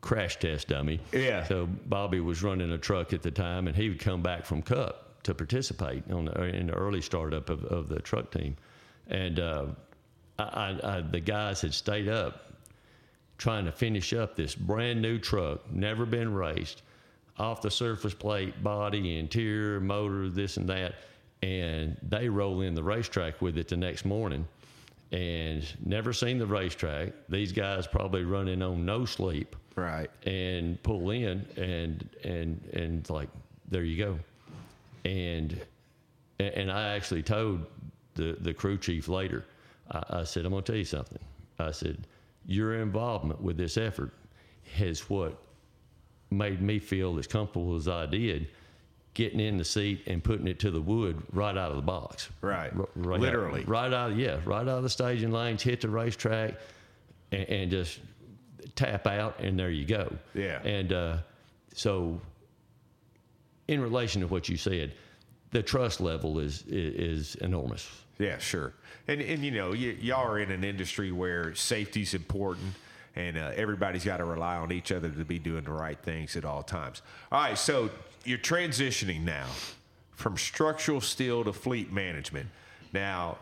crash 0.00 0.38
test 0.38 0.68
dummy. 0.68 1.00
Yeah. 1.12 1.44
So 1.44 1.66
Bobby 1.66 2.20
was 2.20 2.42
running 2.42 2.72
a 2.72 2.78
truck 2.78 3.12
at 3.12 3.22
the 3.22 3.30
time, 3.30 3.68
and 3.68 3.76
he 3.76 3.90
would 3.90 4.00
come 4.00 4.22
back 4.22 4.46
from 4.46 4.62
Cup 4.62 5.22
to 5.24 5.34
participate 5.34 6.10
on 6.10 6.26
the, 6.26 6.42
in 6.44 6.68
the 6.68 6.72
early 6.72 7.02
startup 7.02 7.50
of, 7.50 7.64
of 7.64 7.88
the 7.88 8.00
truck 8.00 8.30
team, 8.30 8.56
and 9.08 9.38
uh, 9.38 9.66
I, 10.38 10.78
I, 10.82 11.00
the 11.00 11.20
guys 11.20 11.62
had 11.62 11.72
stayed 11.72 12.08
up 12.08 12.52
trying 13.38 13.64
to 13.64 13.72
finish 13.72 14.12
up 14.12 14.34
this 14.36 14.54
brand 14.54 15.00
new 15.00 15.18
truck, 15.18 15.70
never 15.70 16.06
been 16.06 16.32
raced, 16.32 16.82
off 17.38 17.60
the 17.60 17.70
surface 17.70 18.14
plate, 18.14 18.62
body, 18.62 19.18
interior, 19.18 19.80
motor, 19.80 20.28
this 20.28 20.56
and 20.56 20.68
that. 20.68 20.94
And 21.42 21.96
they 22.02 22.28
roll 22.28 22.62
in 22.62 22.74
the 22.74 22.82
racetrack 22.82 23.42
with 23.42 23.58
it 23.58 23.68
the 23.68 23.76
next 23.76 24.04
morning 24.04 24.46
and 25.12 25.64
never 25.84 26.12
seen 26.12 26.38
the 26.38 26.46
racetrack. 26.46 27.12
These 27.28 27.52
guys 27.52 27.86
probably 27.86 28.24
running 28.24 28.62
on 28.62 28.84
no 28.84 29.04
sleep. 29.04 29.54
Right. 29.76 30.10
And 30.24 30.82
pull 30.82 31.10
in 31.10 31.46
and 31.56 32.08
and 32.24 32.60
and 32.72 33.08
like, 33.10 33.28
there 33.70 33.84
you 33.84 34.02
go. 34.02 34.18
And 35.04 35.60
and 36.40 36.72
I 36.72 36.94
actually 36.94 37.22
told 37.22 37.66
the, 38.14 38.36
the 38.40 38.54
crew 38.54 38.78
chief 38.78 39.08
later, 39.08 39.44
I, 39.90 40.02
I 40.10 40.24
said, 40.24 40.44
I'm 40.44 40.52
gonna 40.52 40.62
tell 40.62 40.76
you 40.76 40.84
something. 40.84 41.18
I 41.58 41.70
said, 41.70 42.06
your 42.46 42.80
involvement 42.80 43.40
with 43.40 43.56
this 43.56 43.76
effort 43.76 44.12
has 44.74 45.08
what 45.08 45.38
made 46.30 46.60
me 46.60 46.78
feel 46.78 47.18
as 47.18 47.26
comfortable 47.26 47.74
as 47.76 47.88
I 47.88 48.06
did 48.06 48.48
getting 49.16 49.40
in 49.40 49.56
the 49.56 49.64
seat 49.64 50.02
and 50.06 50.22
putting 50.22 50.46
it 50.46 50.58
to 50.60 50.70
the 50.70 50.80
wood 50.80 51.22
right 51.32 51.56
out 51.56 51.70
of 51.70 51.76
the 51.76 51.82
box. 51.82 52.28
Right. 52.42 52.70
R- 52.76 52.86
right 52.96 53.18
Literally. 53.18 53.62
Out, 53.62 53.68
right 53.68 53.92
out, 53.92 54.14
yeah, 54.14 54.40
right 54.44 54.60
out 54.60 54.68
of 54.68 54.82
the 54.82 54.90
staging 54.90 55.32
lanes, 55.32 55.62
hit 55.62 55.80
the 55.80 55.88
racetrack, 55.88 56.56
and, 57.32 57.48
and 57.48 57.70
just 57.70 57.98
tap 58.74 59.06
out, 59.06 59.40
and 59.40 59.58
there 59.58 59.70
you 59.70 59.86
go. 59.86 60.14
Yeah. 60.34 60.60
And 60.64 60.92
uh, 60.92 61.16
so, 61.72 62.20
in 63.68 63.80
relation 63.80 64.20
to 64.20 64.26
what 64.26 64.50
you 64.50 64.58
said, 64.58 64.92
the 65.50 65.62
trust 65.62 66.00
level 66.00 66.38
is 66.38 66.64
is, 66.66 67.34
enormous. 67.36 67.88
Yeah, 68.18 68.38
sure. 68.38 68.72
And 69.08 69.20
and 69.20 69.44
you 69.44 69.50
know, 69.50 69.72
y'all 69.72 70.26
are 70.26 70.38
in 70.38 70.50
an 70.50 70.64
industry 70.64 71.12
where 71.12 71.54
safety's 71.54 72.14
important, 72.14 72.74
and 73.14 73.36
uh, 73.36 73.52
everybody's 73.54 74.04
got 74.04 74.18
to 74.18 74.24
rely 74.24 74.56
on 74.56 74.72
each 74.72 74.92
other 74.92 75.08
to 75.08 75.24
be 75.24 75.38
doing 75.38 75.64
the 75.64 75.72
right 75.72 75.98
things 75.98 76.36
at 76.36 76.44
all 76.44 76.62
times. 76.62 77.02
All 77.30 77.40
right, 77.40 77.58
so 77.58 77.90
you're 78.24 78.38
transitioning 78.38 79.22
now 79.22 79.46
from 80.12 80.36
structural 80.36 81.00
steel 81.00 81.44
to 81.44 81.52
fleet 81.52 81.92
management. 81.92 82.48
Now, 82.92 83.38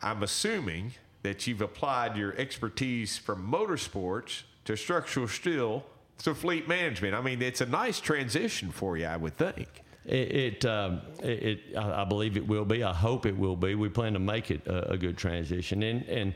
I'm 0.00 0.22
assuming 0.22 0.92
that 1.22 1.46
you've 1.46 1.60
applied 1.60 2.16
your 2.16 2.34
expertise 2.36 3.18
from 3.18 3.50
motorsports 3.50 4.42
to 4.64 4.76
structural 4.76 5.28
steel 5.28 5.84
to 6.18 6.34
fleet 6.34 6.68
management. 6.68 7.14
I 7.14 7.20
mean, 7.20 7.42
it's 7.42 7.60
a 7.60 7.66
nice 7.66 8.00
transition 8.00 8.70
for 8.70 8.96
you, 8.96 9.06
I 9.06 9.16
would 9.16 9.36
think. 9.36 9.82
It, 10.08 10.14
it, 10.34 10.64
um, 10.64 11.02
it, 11.22 11.42
it 11.42 11.76
I 11.76 12.02
I 12.02 12.04
believe 12.04 12.36
it 12.38 12.46
will 12.46 12.64
be. 12.64 12.82
I 12.82 12.94
hope 12.94 13.26
it 13.26 13.36
will 13.36 13.56
be. 13.56 13.74
We 13.74 13.88
plan 13.90 14.14
to 14.14 14.18
make 14.18 14.50
it 14.50 14.66
a, 14.66 14.92
a 14.92 14.96
good 14.96 15.18
transition, 15.18 15.82
and 15.82 16.02
and 16.08 16.34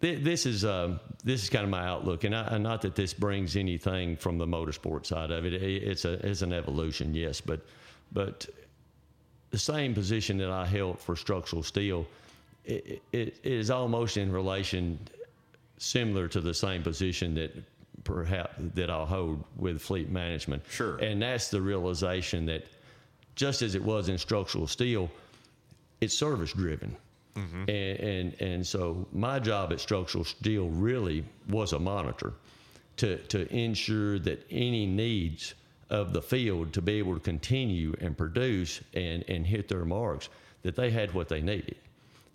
thi- 0.00 0.14
this 0.14 0.46
is 0.46 0.64
um, 0.64 0.98
this 1.22 1.42
is 1.42 1.50
kind 1.50 1.64
of 1.64 1.70
my 1.70 1.86
outlook, 1.86 2.24
and, 2.24 2.34
I, 2.34 2.42
and 2.54 2.62
not 2.64 2.80
that 2.82 2.94
this 2.94 3.12
brings 3.12 3.54
anything 3.56 4.16
from 4.16 4.38
the 4.38 4.46
motorsport 4.46 5.04
side 5.04 5.30
of 5.30 5.44
it. 5.44 5.52
It- 5.54 5.82
It's 5.82 6.06
a 6.06 6.14
it's 6.26 6.40
an 6.42 6.54
evolution, 6.54 7.14
yes, 7.14 7.40
but 7.40 7.60
but 8.12 8.46
the 9.50 9.58
same 9.58 9.92
position 9.92 10.38
that 10.38 10.50
I 10.50 10.64
held 10.66 10.98
for 10.98 11.16
structural 11.16 11.62
steel, 11.62 12.06
it, 12.64 13.02
it, 13.12 13.36
it 13.42 13.52
is 13.52 13.70
almost 13.70 14.16
in 14.16 14.32
relation 14.32 14.98
similar 15.76 16.28
to 16.28 16.40
the 16.40 16.54
same 16.54 16.82
position 16.82 17.34
that 17.34 17.52
perhaps 18.02 18.54
that 18.74 18.90
I'll 18.90 19.06
hold 19.06 19.44
with 19.56 19.80
fleet 19.80 20.10
management. 20.10 20.62
Sure. 20.68 20.96
And 20.96 21.22
that's 21.22 21.48
the 21.48 21.60
realization 21.60 22.46
that 22.46 22.66
just 23.36 23.62
as 23.62 23.74
it 23.74 23.82
was 23.82 24.08
in 24.08 24.18
structural 24.18 24.66
steel, 24.66 25.10
it's 26.00 26.16
service 26.16 26.52
driven. 26.52 26.96
Mm-hmm. 27.36 27.68
And, 27.68 28.00
and 28.00 28.40
and 28.40 28.66
so 28.66 29.06
my 29.12 29.40
job 29.40 29.72
at 29.72 29.80
structural 29.80 30.24
steel 30.24 30.68
really 30.68 31.24
was 31.48 31.72
a 31.72 31.78
monitor 31.78 32.32
to 32.98 33.16
to 33.16 33.52
ensure 33.52 34.20
that 34.20 34.46
any 34.50 34.86
needs 34.86 35.54
of 35.90 36.12
the 36.12 36.22
field 36.22 36.72
to 36.74 36.82
be 36.82 36.94
able 36.94 37.14
to 37.14 37.20
continue 37.20 37.92
and 38.00 38.16
produce 38.16 38.80
and 38.94 39.24
and 39.28 39.44
hit 39.44 39.68
their 39.68 39.84
marks 39.84 40.28
that 40.62 40.76
they 40.76 40.90
had 40.90 41.12
what 41.12 41.28
they 41.28 41.40
needed 41.40 41.76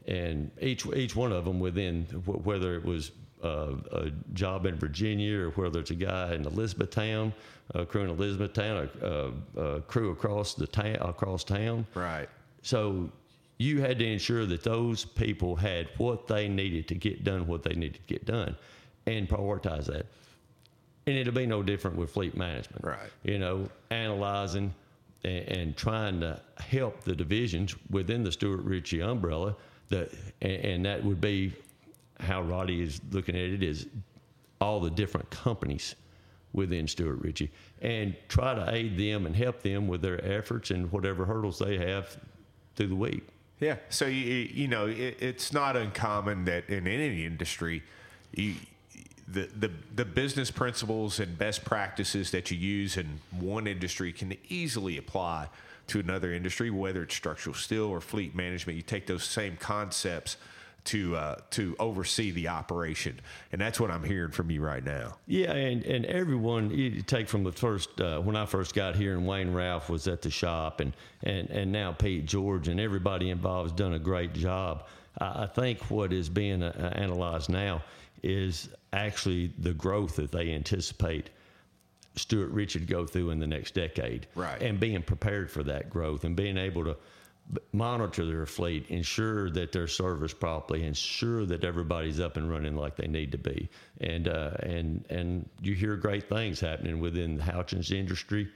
and 0.08 0.52
each 0.62 0.86
each 0.88 1.16
one 1.16 1.32
of 1.32 1.46
them 1.46 1.60
within 1.62 2.04
whether 2.26 2.76
it 2.76 2.84
was 2.84 3.12
uh, 3.44 3.76
a 3.92 4.12
job 4.34 4.66
in 4.66 4.76
Virginia 4.76 5.40
or 5.40 5.50
whether 5.52 5.80
it's 5.80 5.92
a 5.92 5.96
guy 5.96 6.34
in 6.34 6.46
Elizabethtown, 6.46 7.34
a 7.76 7.86
crew 7.86 8.04
in 8.04 8.10
Elizabethtown, 8.10 8.90
a, 9.02 9.06
a, 9.06 9.62
a 9.62 9.82
crew 9.82 10.12
across 10.12 10.54
the 10.54 10.68
town 10.68 10.98
across 11.02 11.44
town. 11.44 11.86
Right. 11.94 12.30
So 12.62 13.10
you 13.58 13.82
had 13.82 14.00
to 14.00 14.06
ensure 14.06 14.46
that 14.46 14.64
those 14.64 15.06
people 15.06 15.56
had 15.56 15.90
what 15.98 16.28
they 16.28 16.48
needed 16.48 16.88
to 16.88 16.96
get 16.96 17.24
done 17.24 17.46
what 17.48 17.64
they 17.64 17.76
needed 17.76 17.96
to 17.96 18.14
get 18.14 18.26
done, 18.26 18.56
and 19.06 19.28
prioritize 19.28 19.86
that. 19.86 20.06
And 21.08 21.18
it'll 21.18 21.34
be 21.34 21.46
no 21.46 21.64
different 21.64 21.98
with 21.98 22.12
fleet 22.12 22.38
management. 22.38 22.84
Right. 22.84 23.10
You 23.24 23.40
know, 23.40 23.70
analyzing 23.90 24.74
and, 25.24 25.48
and 25.48 25.78
trying 25.78 26.20
to 26.22 26.40
help 26.58 27.04
the 27.04 27.16
divisions 27.16 27.76
within 27.90 28.24
the 28.24 28.32
Stewart 28.32 28.62
Richey 28.62 29.02
umbrella. 29.02 29.56
That 29.90 30.14
and, 30.42 30.66
and 30.66 30.86
that 30.86 31.04
would 31.04 31.20
be 31.20 31.54
how 32.20 32.42
Roddy 32.42 32.82
is 32.82 33.02
looking 33.12 33.36
at 33.36 33.42
it 33.42 33.64
is 33.64 33.88
all 34.62 34.80
the 34.80 34.90
different 34.90 35.30
companies 35.30 35.96
within 36.54 36.88
Stewart 36.88 37.20
Richey 37.22 37.52
and 37.82 38.16
try 38.28 38.56
to 38.56 38.74
aid 38.74 38.98
them 38.98 39.26
and 39.26 39.36
help 39.36 39.62
them 39.62 39.88
with 39.88 40.02
their 40.02 40.24
efforts 40.26 40.72
and 40.72 40.92
whatever 40.92 41.26
hurdles 41.26 41.60
they 41.60 41.78
have 41.78 42.18
through 42.76 42.88
the 42.88 42.96
week. 42.96 43.28
Yeah. 43.60 43.76
So 43.90 44.06
you 44.06 44.24
you 44.24 44.68
know 44.68 44.88
it, 44.88 45.18
it's 45.20 45.52
not 45.54 45.76
uncommon 45.76 46.46
that 46.46 46.70
in 46.70 46.88
any 46.88 47.26
industry, 47.26 47.84
you, 48.34 48.56
the 49.28 49.50
the 49.58 49.72
the 49.96 50.06
business 50.06 50.50
principles 50.50 51.20
and 51.20 51.38
best 51.38 51.66
practices 51.66 52.32
that 52.32 52.52
you 52.52 52.58
use 52.58 52.98
in 52.98 53.20
one 53.32 53.68
industry 53.68 54.14
can 54.14 54.36
easily 54.48 54.98
apply 54.98 55.50
to 55.88 56.00
another 56.00 56.34
industry, 56.34 56.70
whether 56.70 57.04
it's 57.04 57.16
structural 57.16 57.54
steel 57.54 57.86
or 57.86 58.00
fleet 58.00 58.34
management. 58.34 58.78
You 58.78 58.84
take 58.84 59.08
those 59.08 59.24
same 59.24 59.58
concepts 59.58 60.38
to 60.86 61.16
uh, 61.16 61.36
to 61.52 61.76
oversee 61.80 62.32
the 62.32 62.48
operation, 62.48 63.20
and 63.52 63.60
that's 63.60 63.80
what 63.80 63.92
I'm 63.92 64.04
hearing 64.04 64.32
from 64.32 64.50
you 64.52 64.62
right 64.62 64.84
now. 64.84 65.18
Yeah, 65.28 65.52
and, 65.52 65.84
and 65.84 66.06
everyone 66.06 66.72
you 66.72 67.02
take 67.02 67.28
from 67.28 67.44
the 67.44 67.52
first 67.52 68.00
uh, 68.02 68.20
when 68.20 68.36
I 68.36 68.46
first 68.46 68.74
got 68.74 68.96
here, 68.96 69.14
and 69.14 69.28
Wayne 69.28 69.54
Ralph 69.54 69.90
was 69.90 70.08
at 70.08 70.22
the 70.22 70.30
shop, 70.30 70.80
and 70.80 70.94
and 71.24 71.50
and 71.50 71.72
now 71.72 71.92
Pete 71.92 72.26
George 72.26 72.68
and 72.68 72.80
everybody 72.80 73.30
involved 73.30 73.72
has 73.72 73.78
done 73.78 73.94
a 73.94 74.00
great 74.00 74.34
job. 74.34 74.86
I, 75.20 75.44
I 75.44 75.48
think 75.48 75.82
what 75.90 76.14
is 76.14 76.30
being 76.30 76.64
uh, 76.64 76.94
analyzed 76.96 77.50
now 77.50 77.84
is 78.24 78.70
actually 78.94 79.54
the 79.60 79.74
growth 79.74 80.16
that 80.18 80.32
they 80.32 80.52
anticipate 80.54 81.30
Stuart 82.16 82.50
Richard 82.52 82.88
go 82.88 83.06
through 83.06 83.30
in 83.30 83.40
the 83.40 83.48
next 83.48 83.74
decade, 83.74 84.28
Right. 84.36 84.62
And 84.62 84.80
being 84.80 85.02
prepared 85.02 85.50
for 85.50 85.64
that 85.64 85.90
growth 85.90 86.24
and 86.24 86.36
being 86.36 86.58
able 86.58 86.84
to 86.86 86.98
monitor 87.72 88.26
their 88.26 88.46
fleet, 88.46 88.86
ensure 88.90 89.50
that 89.52 89.72
they're 89.72 89.88
serviced 89.88 90.40
properly, 90.40 90.84
ensure 90.84 91.46
that 91.46 91.64
everybody's 91.64 92.20
up 92.20 92.38
and 92.38 92.50
running 92.50 92.76
like 92.76 92.96
they 92.96 93.08
need 93.08 93.32
to 93.32 93.38
be. 93.38 93.70
And 94.02 94.28
uh, 94.28 94.52
and 94.62 95.06
and 95.10 95.50
you 95.62 95.74
hear 95.74 95.96
great 95.96 96.30
things 96.30 96.60
happening 96.60 97.00
within 97.00 97.38
the 97.38 97.44
Houchens 97.44 97.92
industry 97.92 98.50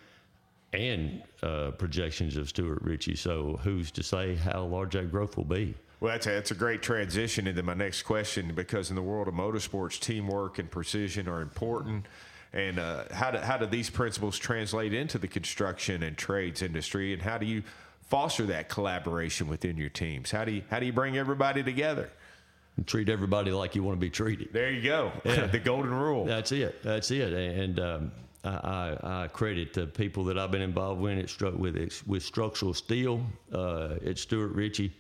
and 0.73 1.21
uh, 1.41 1.71
projections 1.71 2.35
of 2.35 2.49
Stewart 2.49 2.79
Richey. 2.81 3.15
So 3.15 3.59
who's 3.63 3.91
to 3.91 4.03
say 4.03 4.35
how 4.35 4.65
large 4.65 4.93
that 4.93 5.11
growth 5.11 5.37
will 5.37 5.43
be? 5.43 5.75
Well, 5.99 6.11
that's 6.11 6.27
a, 6.27 6.31
that's 6.31 6.51
a 6.51 6.55
great 6.55 6.81
transition 6.81 7.47
into 7.47 7.63
my 7.63 7.75
next 7.75 8.03
question 8.03 8.53
because 8.53 8.89
in 8.89 8.95
the 8.95 9.01
world 9.01 9.27
of 9.27 9.35
motorsports, 9.35 9.99
teamwork 9.99 10.59
and 10.59 10.69
precision 10.69 11.29
are 11.29 11.41
important. 11.41 12.07
And 12.51 12.77
uh, 12.77 13.05
how 13.11 13.31
do 13.31 13.39
how 13.39 13.57
do 13.57 13.65
these 13.65 13.89
principles 13.89 14.37
translate 14.37 14.93
into 14.93 15.17
the 15.17 15.27
construction 15.27 16.03
and 16.03 16.17
trades 16.17 16.61
industry? 16.61 17.13
And 17.13 17.21
how 17.21 17.37
do 17.37 17.45
you 17.45 17.63
foster 18.07 18.45
that 18.47 18.69
collaboration 18.69 19.47
within 19.47 19.77
your 19.77 19.89
teams? 19.89 20.31
How 20.31 20.45
do 20.45 20.51
you 20.51 20.63
how 20.69 20.79
do 20.79 20.85
you 20.85 20.93
bring 20.93 21.17
everybody 21.17 21.63
together? 21.63 22.09
And 22.75 22.87
treat 22.87 23.07
everybody 23.07 23.51
like 23.51 23.75
you 23.75 23.83
want 23.83 23.97
to 23.97 24.01
be 24.01 24.09
treated. 24.09 24.51
There 24.51 24.71
you 24.71 24.81
go, 24.81 25.11
the 25.23 25.61
golden 25.63 25.93
rule. 25.93 26.25
That's 26.25 26.51
it. 26.51 26.81
That's 26.81 27.11
it. 27.11 27.31
And 27.31 27.79
um, 27.79 28.11
I, 28.43 28.49
I, 28.49 29.23
I 29.23 29.27
credit 29.27 29.73
the 29.73 29.85
people 29.85 30.23
that 30.25 30.39
I've 30.39 30.49
been 30.49 30.63
involved 30.63 30.99
with 30.99 31.17
it 31.19 31.27
stru- 31.27 31.55
with 31.55 31.77
it, 31.77 32.01
with 32.07 32.23
structural 32.23 32.73
steel 32.73 33.23
uh, 33.53 33.95
at 34.05 34.17
Stewart 34.17 34.53
Richey. 34.53 34.91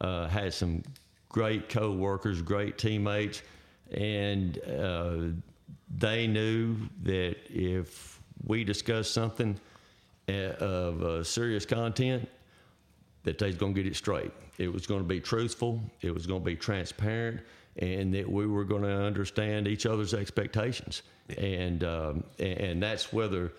Uh, 0.00 0.26
had 0.28 0.52
some 0.52 0.82
great 1.28 1.68
co-workers, 1.68 2.42
great 2.42 2.78
teammates, 2.78 3.42
and 3.92 4.58
uh, 4.64 5.16
they 5.98 6.26
knew 6.26 6.76
that 7.02 7.36
if 7.48 8.20
we 8.44 8.64
discussed 8.64 9.12
something 9.12 9.58
uh, 10.28 10.32
of 10.32 11.02
uh, 11.02 11.24
serious 11.24 11.66
content, 11.66 12.28
that 13.24 13.38
they's 13.38 13.56
going 13.56 13.74
to 13.74 13.82
get 13.82 13.90
it 13.90 13.96
straight. 13.96 14.32
It 14.58 14.72
was 14.72 14.86
going 14.86 15.00
to 15.00 15.08
be 15.08 15.20
truthful. 15.20 15.80
It 16.00 16.12
was 16.12 16.26
going 16.26 16.40
to 16.40 16.44
be 16.44 16.56
transparent, 16.56 17.40
and 17.76 18.14
that 18.14 18.30
we 18.30 18.46
were 18.46 18.64
going 18.64 18.82
to 18.82 18.88
understand 18.88 19.68
each 19.68 19.86
other's 19.86 20.14
expectations. 20.14 21.02
And 21.38 21.84
um, 21.84 22.24
and 22.38 22.82
that's 22.82 23.12
whether 23.12 23.52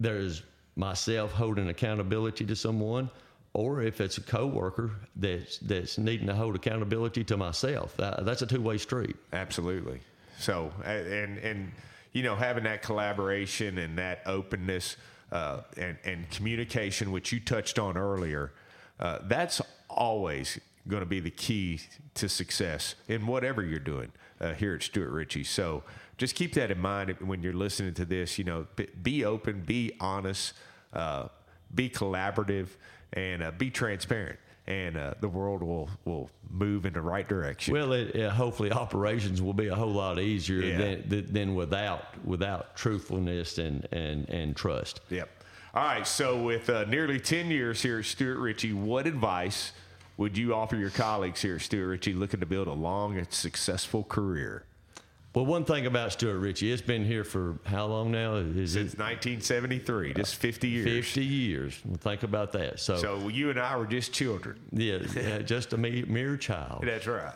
there's 0.00 0.42
myself 0.76 1.32
holding 1.32 1.68
accountability 1.68 2.44
to 2.46 2.56
someone, 2.56 3.10
or 3.52 3.82
if 3.82 4.00
it's 4.00 4.18
a 4.18 4.22
coworker 4.22 4.90
that's 5.16 5.58
that's 5.58 5.98
needing 5.98 6.26
to 6.26 6.34
hold 6.34 6.56
accountability 6.56 7.24
to 7.24 7.36
myself. 7.36 7.96
That, 7.96 8.24
that's 8.24 8.42
a 8.42 8.46
two 8.46 8.60
way 8.60 8.78
street. 8.78 9.16
Absolutely. 9.32 10.00
So 10.38 10.72
and 10.84 11.38
and 11.38 11.72
you 12.12 12.22
know 12.22 12.34
having 12.34 12.64
that 12.64 12.82
collaboration 12.82 13.78
and 13.78 13.98
that 13.98 14.22
openness 14.26 14.96
uh, 15.34 15.62
and 15.76 15.98
and 16.04 16.30
communication, 16.30 17.12
which 17.12 17.32
you 17.32 17.40
touched 17.40 17.78
on 17.78 17.98
earlier, 17.98 18.52
uh, 19.00 19.18
that's 19.24 19.60
always 19.90 20.58
going 20.86 21.00
to 21.00 21.06
be 21.06 21.20
the 21.20 21.30
key 21.30 21.80
to 22.14 22.28
success 22.28 22.94
in 23.08 23.26
whatever 23.26 23.62
you're 23.62 23.78
doing 23.78 24.12
uh, 24.40 24.52
here 24.54 24.74
at 24.74 24.82
Stewart 24.82 25.10
Richey. 25.10 25.42
So 25.42 25.82
just 26.18 26.34
keep 26.34 26.54
that 26.54 26.70
in 26.70 26.78
mind 26.78 27.16
when 27.20 27.42
you're 27.42 27.52
listening 27.52 27.94
to 27.94 28.04
this. 28.04 28.38
You 28.38 28.44
know, 28.44 28.66
be 29.02 29.24
open, 29.24 29.62
be 29.62 29.92
honest, 30.00 30.52
uh, 30.92 31.28
be 31.74 31.90
collaborative, 31.90 32.68
and 33.12 33.42
uh, 33.42 33.50
be 33.50 33.70
transparent. 33.70 34.38
And 34.66 34.96
uh, 34.96 35.14
the 35.20 35.28
world 35.28 35.62
will 35.62 35.90
will 36.06 36.30
move 36.50 36.86
in 36.86 36.94
the 36.94 37.00
right 37.02 37.28
direction. 37.28 37.74
Well, 37.74 37.92
it, 37.92 38.16
hopefully 38.30 38.72
operations 38.72 39.42
will 39.42 39.52
be 39.52 39.68
a 39.68 39.74
whole 39.74 39.92
lot 39.92 40.18
easier 40.18 40.60
Yeah. 40.62 40.96
than, 41.06 41.32
than 41.32 41.54
without 41.54 42.02
without 42.24 42.74
truthfulness 42.74 43.58
and, 43.58 43.86
and, 43.92 44.28
and 44.30 44.56
trust. 44.56 45.00
Yep. 45.10 45.28
All 45.74 45.82
right. 45.84 46.06
So, 46.06 46.42
with 46.42 46.70
uh, 46.70 46.84
nearly 46.84 47.20
10 47.20 47.50
years 47.50 47.82
here 47.82 47.98
at 47.98 48.04
Stewart 48.06 48.38
Richey, 48.38 48.72
what 48.72 49.06
advice 49.06 49.72
would 50.16 50.38
you 50.38 50.54
offer 50.54 50.76
your 50.76 50.90
colleagues 50.90 51.42
here 51.42 51.56
at 51.56 51.60
Stewart 51.62 51.88
Richey 51.88 52.14
looking 52.14 52.40
to 52.40 52.46
build 52.46 52.68
a 52.68 52.72
long 52.72 53.18
and 53.18 53.30
successful 53.32 54.04
career? 54.04 54.64
Well, 55.34 55.46
one 55.46 55.64
thing 55.64 55.86
about 55.86 56.12
Stewart 56.12 56.38
Richey, 56.38 56.70
it's 56.70 56.80
been 56.80 57.04
here 57.04 57.24
for 57.24 57.58
how 57.64 57.86
long 57.86 58.12
now? 58.12 58.36
Is 58.36 58.74
Since 58.74 58.94
it 58.94 59.00
1973, 59.00 60.14
just 60.14 60.36
50 60.36 60.68
years. 60.68 60.86
50 61.08 61.24
years? 61.24 61.80
Well, 61.84 61.96
think 61.96 62.22
about 62.22 62.52
that. 62.52 62.78
So, 62.78 62.96
So, 62.98 63.28
you 63.28 63.50
and 63.50 63.58
I 63.58 63.76
were 63.76 63.86
just 63.86 64.12
children. 64.12 64.60
yeah, 64.70 64.98
yeah, 65.16 65.38
just 65.40 65.72
a 65.72 65.76
mere, 65.76 66.36
child. 66.36 66.84
That's 66.86 67.08
right. 67.08 67.34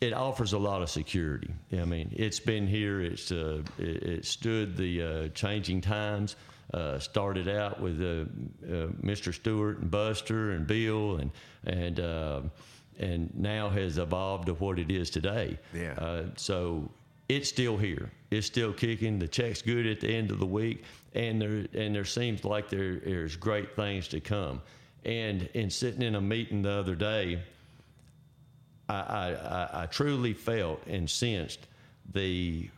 it 0.00 0.12
offers 0.12 0.52
a 0.52 0.58
lot 0.58 0.82
of 0.82 0.90
security. 0.90 1.54
I 1.72 1.84
mean, 1.84 2.12
it's 2.16 2.40
been 2.40 2.66
here. 2.66 3.00
It's 3.00 3.30
uh, 3.30 3.62
it, 3.78 4.02
it 4.02 4.24
stood 4.24 4.76
the 4.76 5.02
uh, 5.02 5.28
changing 5.28 5.80
times. 5.80 6.34
Uh, 6.74 6.98
started 6.98 7.48
out 7.48 7.80
with 7.80 8.00
uh, 8.00 8.24
uh, 8.66 8.86
Mr. 9.02 9.32
Stewart 9.34 9.78
and 9.78 9.90
Buster 9.90 10.52
and 10.52 10.66
Bill, 10.66 11.16
and 11.16 11.30
and 11.66 12.00
uh, 12.00 12.40
and 12.98 13.34
now 13.34 13.68
has 13.70 13.98
evolved 13.98 14.46
to 14.46 14.54
what 14.54 14.78
it 14.78 14.90
is 14.90 15.10
today. 15.10 15.58
Yeah. 15.74 15.92
Uh, 15.98 16.24
so 16.36 16.90
it's 17.28 17.48
still 17.48 17.76
here. 17.76 18.10
It's 18.30 18.46
still 18.46 18.72
kicking. 18.72 19.18
The 19.18 19.28
check's 19.28 19.62
good 19.62 19.86
at 19.86 20.00
the 20.00 20.08
end 20.08 20.30
of 20.30 20.38
the 20.38 20.46
week, 20.46 20.84
and 21.14 21.40
there 21.40 21.66
and 21.74 21.94
there 21.94 22.04
seems 22.04 22.44
like 22.44 22.68
there 22.68 22.96
there's 22.96 23.36
great 23.36 23.74
things 23.76 24.08
to 24.08 24.20
come. 24.20 24.60
And 25.04 25.48
in 25.54 25.68
sitting 25.70 26.02
in 26.02 26.14
a 26.14 26.20
meeting 26.20 26.62
the 26.62 26.70
other 26.70 26.94
day, 26.94 27.42
I, 28.88 28.94
I, 28.94 29.32
I- 29.32 29.82
I 29.82 29.86
truly 29.86 30.32
felt 30.32 30.82
and 30.86 31.08
sensed 31.10 31.66
the 32.12 32.68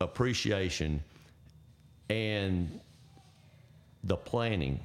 appreciation 0.00 1.02
and 2.10 2.80
the 4.04 4.16
planning 4.16 4.80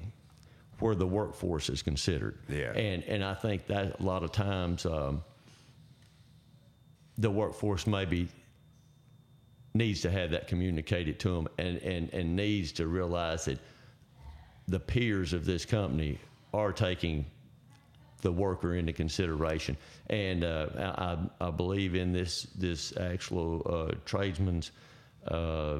where 0.82 0.96
the 0.96 1.08
workforce 1.08 1.70
is 1.70 1.82
considered. 1.82 2.38
Yeah. 2.48 2.72
And 2.72 3.04
and 3.04 3.24
I 3.24 3.34
think 3.34 3.68
that 3.68 4.00
a 4.00 4.04
lot 4.04 4.24
of 4.24 4.32
times 4.32 4.86
um, 4.86 5.24
the 7.18 7.30
workforce 7.30 7.86
maybe 7.86 8.30
needs 9.74 10.02
to 10.02 10.12
have 10.12 10.32
that 10.32 10.48
communicated 10.48 11.20
to 11.20 11.30
them 11.30 11.48
and, 11.58 11.78
and, 11.78 12.13
and 12.13 12.36
needs 12.36 12.72
to 12.74 12.88
realize 12.88 13.46
that 13.46 13.60
the 14.68 14.80
peers 14.80 15.34
of 15.34 15.46
this 15.46 15.65
company 15.65 16.20
are 16.54 16.72
taking 16.72 17.26
the 18.22 18.32
worker 18.32 18.76
into 18.76 18.94
consideration. 18.94 19.78
And 20.08 20.44
uh, 20.44 20.68
I, 21.39 21.48
I 21.48 21.52
believe 21.52 21.96
in 21.96 22.12
this 22.12 22.44
this 22.56 22.96
actual 22.98 23.62
uh, 23.65 23.96
tradesman's 24.06 24.72
uh, 25.28 25.80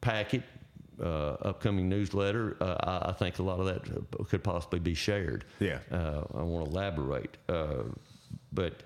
packet, 0.00 0.42
uh, 1.02 1.36
upcoming 1.42 1.88
newsletter. 1.88 2.56
Uh, 2.60 2.76
I, 2.80 3.10
I 3.10 3.12
think 3.12 3.38
a 3.38 3.42
lot 3.42 3.60
of 3.60 3.66
that 3.66 4.28
could 4.28 4.42
possibly 4.42 4.78
be 4.78 4.94
shared. 4.94 5.44
Yeah. 5.60 5.78
Uh, 5.90 6.22
I 6.34 6.42
want 6.42 6.66
to 6.66 6.70
elaborate, 6.70 7.36
uh, 7.48 7.84
but. 8.52 8.82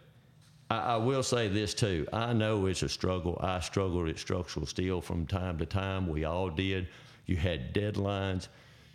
I, 0.70 0.94
I 0.94 0.96
will 0.98 1.24
say 1.24 1.48
this 1.48 1.74
too. 1.74 2.06
I 2.12 2.32
know 2.32 2.66
it's 2.66 2.82
a 2.82 2.88
struggle. 2.88 3.36
I 3.40 3.58
struggled 3.58 4.08
at 4.08 4.18
structural 4.18 4.66
steel 4.66 5.00
from 5.00 5.26
time 5.26 5.58
to 5.58 5.66
time. 5.66 6.06
We 6.06 6.24
all 6.24 6.48
did. 6.48 6.86
You 7.26 7.36
had 7.36 7.74
deadlines. 7.74 8.46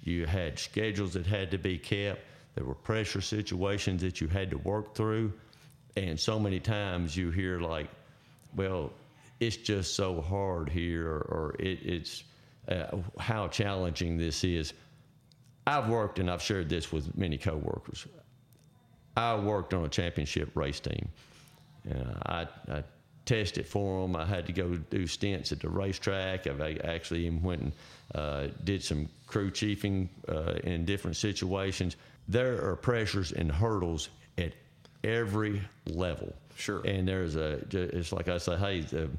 You 0.03 0.25
had 0.25 0.57
schedules 0.57 1.13
that 1.13 1.25
had 1.25 1.51
to 1.51 1.57
be 1.57 1.77
kept. 1.77 2.21
There 2.55 2.63
were 2.63 2.75
pressure 2.75 3.21
situations 3.21 4.01
that 4.03 4.21
you 4.21 4.27
had 4.27 4.51
to 4.51 4.57
work 4.57 4.95
through. 4.95 5.33
And 5.97 6.17
so 6.19 6.39
many 6.39 6.59
times 6.59 7.15
you 7.17 7.31
hear, 7.31 7.59
like, 7.59 7.87
well, 8.55 8.91
it's 9.39 9.57
just 9.57 9.95
so 9.95 10.21
hard 10.21 10.69
here, 10.69 11.07
or, 11.07 11.19
or 11.19 11.55
it, 11.59 11.79
it's 11.83 12.23
uh, 12.67 12.97
how 13.19 13.47
challenging 13.47 14.17
this 14.17 14.43
is. 14.43 14.73
I've 15.67 15.89
worked, 15.89 16.19
and 16.19 16.29
I've 16.29 16.41
shared 16.41 16.69
this 16.69 16.91
with 16.91 17.15
many 17.17 17.37
coworkers. 17.37 18.05
I 19.17 19.35
worked 19.35 19.73
on 19.73 19.85
a 19.85 19.89
championship 19.89 20.49
race 20.55 20.79
team. 20.79 21.07
Uh, 21.89 22.13
I, 22.25 22.47
I 22.71 22.83
tested 23.25 23.67
for 23.67 24.01
them. 24.01 24.15
I 24.15 24.25
had 24.25 24.45
to 24.47 24.53
go 24.53 24.75
do 24.75 25.07
stints 25.07 25.51
at 25.51 25.59
the 25.59 25.69
racetrack. 25.69 26.47
I've 26.47 26.61
actually 26.61 27.25
even 27.25 27.41
went 27.41 27.61
and 27.61 27.71
uh, 28.13 28.47
did 28.63 28.83
some 28.83 29.09
crew 29.27 29.49
chiefing 29.49 30.09
uh, 30.29 30.53
in 30.63 30.85
different 30.85 31.17
situations. 31.17 31.95
There 32.27 32.63
are 32.67 32.75
pressures 32.75 33.31
and 33.31 33.51
hurdles 33.51 34.09
at 34.37 34.53
every 35.03 35.61
level. 35.87 36.33
Sure. 36.55 36.81
And 36.85 37.07
there's 37.07 37.35
a, 37.35 37.59
it's 37.71 38.11
like 38.11 38.27
I 38.27 38.37
say, 38.37 38.57
hey, 38.57 38.81
the 38.81 39.09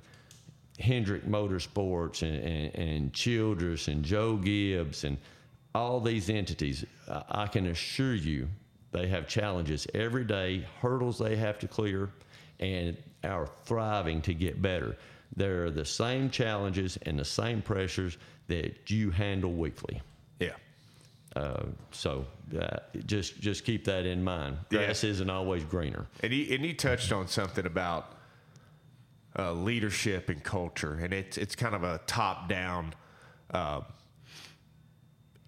Hendrick 0.78 1.24
Motorsports 1.24 2.22
and, 2.22 2.36
and, 2.36 2.74
and 2.74 3.12
Childress 3.12 3.88
and 3.88 4.04
Joe 4.04 4.36
Gibbs 4.36 5.04
and 5.04 5.16
all 5.74 6.00
these 6.00 6.30
entities, 6.30 6.84
I 7.08 7.46
can 7.46 7.66
assure 7.66 8.14
you 8.14 8.48
they 8.92 9.08
have 9.08 9.28
challenges 9.28 9.86
every 9.94 10.24
day, 10.24 10.66
hurdles 10.80 11.18
they 11.18 11.36
have 11.36 11.58
to 11.58 11.68
clear, 11.68 12.10
and 12.60 12.96
are 13.24 13.48
thriving 13.64 14.22
to 14.22 14.32
get 14.32 14.62
better. 14.62 14.96
There 15.34 15.64
are 15.64 15.70
the 15.70 15.84
same 15.84 16.30
challenges 16.30 16.96
and 17.02 17.18
the 17.18 17.24
same 17.24 17.60
pressures 17.60 18.16
that 18.48 18.90
you 18.90 19.10
handle 19.10 19.52
weekly. 19.52 20.00
yeah. 20.40 20.50
Uh, 21.34 21.66
so 21.90 22.24
uh, 22.58 22.78
just 23.04 23.38
just 23.40 23.64
keep 23.66 23.84
that 23.84 24.06
in 24.06 24.24
mind. 24.24 24.56
Yeah. 24.70 24.86
Grass 24.86 25.04
isn't 25.04 25.28
always 25.28 25.64
greener. 25.64 26.06
And 26.22 26.32
he, 26.32 26.54
and 26.54 26.64
he 26.64 26.72
touched 26.72 27.12
on 27.12 27.28
something 27.28 27.66
about 27.66 28.15
uh, 29.38 29.52
leadership 29.52 30.28
and 30.28 30.42
culture, 30.42 30.98
and 31.02 31.12
it's 31.12 31.36
it's 31.36 31.54
kind 31.54 31.74
of 31.74 31.82
a 31.82 32.00
top 32.06 32.48
down 32.48 32.94
uh, 33.52 33.82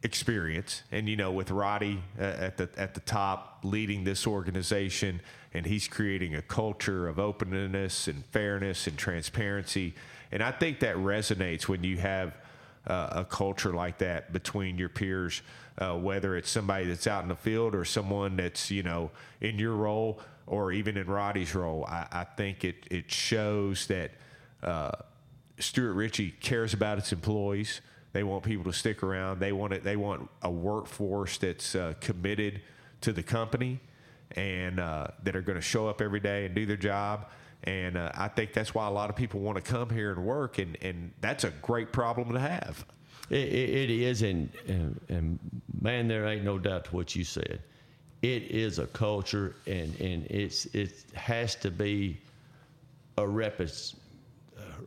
experience. 0.03 0.83
And 0.93 1.09
you 1.09 1.17
know, 1.17 1.33
with 1.33 1.51
Roddy 1.51 2.03
uh, 2.19 2.23
at 2.23 2.57
the 2.57 2.69
at 2.77 2.95
the 2.95 3.01
top 3.01 3.61
leading 3.63 4.05
this 4.05 4.27
organization, 4.27 5.21
and 5.55 5.67
he's 5.67 5.89
creating 5.89 6.35
a 6.35 6.43
culture 6.43 7.09
of 7.09 7.19
openness 7.19 8.09
and 8.09 8.25
fairness 8.27 8.87
and 8.87 8.99
transparency. 8.99 9.95
And 10.31 10.43
I 10.43 10.51
think 10.51 10.81
that 10.81 10.97
resonates 10.97 11.69
when 11.69 11.83
you 11.83 11.97
have 11.97 12.35
uh, 12.87 13.09
a 13.13 13.25
culture 13.25 13.73
like 13.73 13.99
that 13.99 14.33
between 14.33 14.79
your 14.79 14.89
peers, 14.89 15.43
uh, 15.79 15.97
whether 15.97 16.37
it's 16.37 16.51
somebody 16.51 16.87
that's 16.87 17.07
out 17.07 17.23
in 17.23 17.29
the 17.29 17.37
field 17.37 17.75
or 17.75 17.85
someone 17.85 18.37
that's 18.37 18.71
you 18.71 18.83
know 18.83 19.11
in 19.41 19.59
your 19.59 19.75
role 19.75 20.21
or 20.49 20.73
even 20.73 20.97
in 20.97 21.07
Roddy's 21.07 21.55
role. 21.55 21.85
I, 21.87 22.07
I 22.11 22.25
think 22.25 22.65
it 22.65 22.87
it 22.91 23.11
shows 23.11 23.87
that 23.87 24.13
uh, 24.63 24.93
Stewart 25.59 25.95
Richey 25.95 26.33
cares 26.41 26.75
about 26.75 26.99
its 26.99 27.13
employees. 27.13 27.81
They 28.13 28.23
want 28.23 28.43
people 28.43 28.65
to 28.65 28.73
stick 28.73 29.03
around. 29.03 29.39
They 29.39 29.53
want 29.53 29.73
it. 29.73 29.85
They 29.85 29.97
want 29.97 30.29
a 30.43 30.51
workforce 30.51 31.39
that's 31.39 31.75
uh, 31.75 31.95
committed 32.01 32.63
to 33.03 33.13
the 33.13 33.23
company 33.23 33.81
and 34.33 34.81
uh, 34.81 35.09
that 35.23 35.37
are 35.37 35.43
going 35.43 35.57
to 35.57 35.63
show 35.63 35.89
up 35.89 36.01
every 36.01 36.21
day 36.21 36.47
and 36.47 36.55
do 36.55 36.67
their 36.67 36.77
job. 36.77 37.27
And 37.65 37.97
uh, 37.97 38.13
I 38.15 38.29
think 38.29 38.53
that's 38.53 38.75
why 38.75 38.87
a 38.87 38.91
lot 38.91 39.11
of 39.11 39.17
people 39.17 39.41
want 39.41 39.57
to 39.57 39.63
come 39.63 39.91
here 39.91 40.13
and 40.13 40.25
work, 40.25 40.59
and, 40.59 40.77
and 40.81 41.13
that's 41.21 41.45
a 41.45 41.51
great 41.51 41.93
problem 41.93 42.33
to 42.33 42.39
have. 42.39 42.87
It, 43.31 43.37
it, 43.37 43.91
is, 43.91 44.23
and, 44.23 44.51
and 44.67 45.01
and 45.09 45.39
man, 45.81 46.09
there 46.09 46.27
ain't 46.27 46.45
no 46.45 46.59
doubt 46.59 46.87
to 46.87 46.97
what 46.97 47.15
you 47.15 47.25
said. 47.25 47.61
It 48.23 48.45
is 48.51 48.79
a 48.79 48.87
culture, 48.87 49.55
and 49.67 49.95
and 50.01 50.27
it's 50.27 50.67
it 50.67 51.05
has 51.15 51.55
to 51.57 51.71
be 51.71 52.19
a 53.17 53.23
repet, 53.23 53.95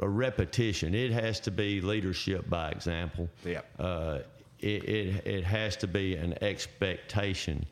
a 0.01 0.07
repetition. 0.07 0.93
It 0.93 1.11
has 1.11 1.39
to 1.41 1.51
be 1.51 1.81
leadership 1.81 2.49
by 2.49 2.71
example. 2.71 3.29
Yep. 3.45 3.65
Uh, 3.79 4.19
it, 4.59 4.83
it, 4.83 5.27
it 5.27 5.43
has 5.43 5.75
to 5.77 5.87
be 5.87 6.15
an 6.15 6.35
expectation 6.43 7.65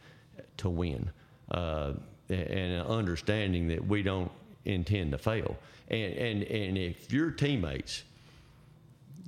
to 0.57 0.69
win 0.69 1.09
uh, 1.51 1.93
and 2.29 2.73
an 2.73 2.85
understanding 2.85 3.67
that 3.67 3.85
we 3.85 4.01
don't 4.01 4.31
intend 4.65 5.11
to 5.11 5.17
fail. 5.17 5.55
And, 5.89 6.13
and, 6.13 6.43
and 6.43 6.77
if 6.77 7.11
your 7.13 7.31
teammates 7.31 8.03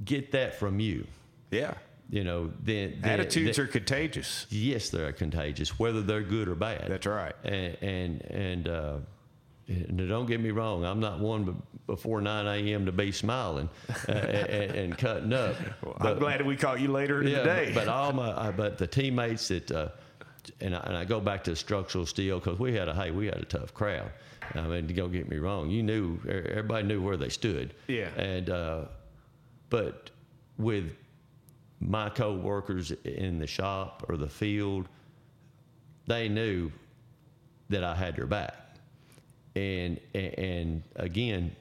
get 0.03 0.31
that 0.31 0.55
from 0.59 0.79
you, 0.79 1.05
Yeah. 1.51 1.73
You 2.11 2.25
know, 2.25 2.51
then, 2.61 2.99
then 3.01 3.19
Attitudes 3.19 3.57
then- 3.57 3.65
are 3.65 3.69
contagious. 3.69 4.45
yes, 4.49 4.89
they're 4.89 5.13
contagious, 5.13 5.79
whether 5.79 6.01
they're 6.01 6.21
good 6.21 6.47
or 6.49 6.55
bad. 6.55 6.85
That's 6.87 7.07
right. 7.07 7.33
And 7.43 7.77
and 7.81 8.21
and, 8.25 8.67
uh, 8.67 8.97
and 9.67 9.97
don't 10.09 10.25
get 10.27 10.41
me 10.41 10.51
wrong, 10.51 10.83
I'm 10.85 10.99
not 10.99 11.19
one 11.19 11.61
before 11.87 12.21
9 12.21 12.45
a.m. 12.67 12.85
to 12.85 12.91
be 12.91 13.11
smiling 13.11 13.69
uh, 14.07 14.11
and, 14.11 14.71
and 14.71 14.97
cutting 14.97 15.33
up. 15.33 15.55
Well, 15.83 15.95
I'm 15.99 16.19
glad 16.19 16.45
we 16.45 16.55
caught 16.57 16.79
you 16.81 16.89
later 16.91 17.21
in 17.21 17.27
yeah, 17.29 17.39
the 17.39 17.43
day. 17.45 17.71
but 17.73 17.87
all 17.87 18.11
my 18.21 18.51
but 18.51 18.77
the 18.77 18.87
teammates 18.87 19.47
that. 19.47 19.71
Uh, 19.71 19.89
and 20.59 20.75
I, 20.75 20.79
and 20.79 20.97
I 20.97 21.05
go 21.05 21.19
back 21.19 21.43
to 21.43 21.55
structural 21.55 22.07
steel 22.07 22.39
because 22.39 22.57
we 22.57 22.73
had 22.73 22.87
a 22.89 22.95
hey 22.95 23.11
we 23.11 23.27
had 23.27 23.37
a 23.37 23.45
tough 23.45 23.73
crowd. 23.75 24.11
I 24.55 24.61
mean, 24.61 24.87
don't 24.87 25.11
get 25.11 25.29
me 25.29 25.37
wrong, 25.37 25.69
you 25.69 25.83
knew 25.83 26.19
everybody 26.27 26.87
knew 26.87 26.99
where 26.99 27.15
they 27.15 27.29
stood. 27.29 27.75
Yeah. 27.87 28.09
And 28.17 28.49
uh, 28.49 28.85
but 29.69 30.09
with 30.57 30.93
my 31.81 32.09
co-workers 32.09 32.91
in 33.03 33.39
the 33.39 33.47
shop 33.47 34.05
or 34.07 34.15
the 34.15 34.29
field, 34.29 34.87
they 36.07 36.29
knew 36.29 36.71
that 37.69 37.83
I 37.83 37.95
had 37.95 38.15
their 38.15 38.27
back. 38.27 38.55
And 39.55 39.99
and, 40.13 40.83
again, 40.95 41.53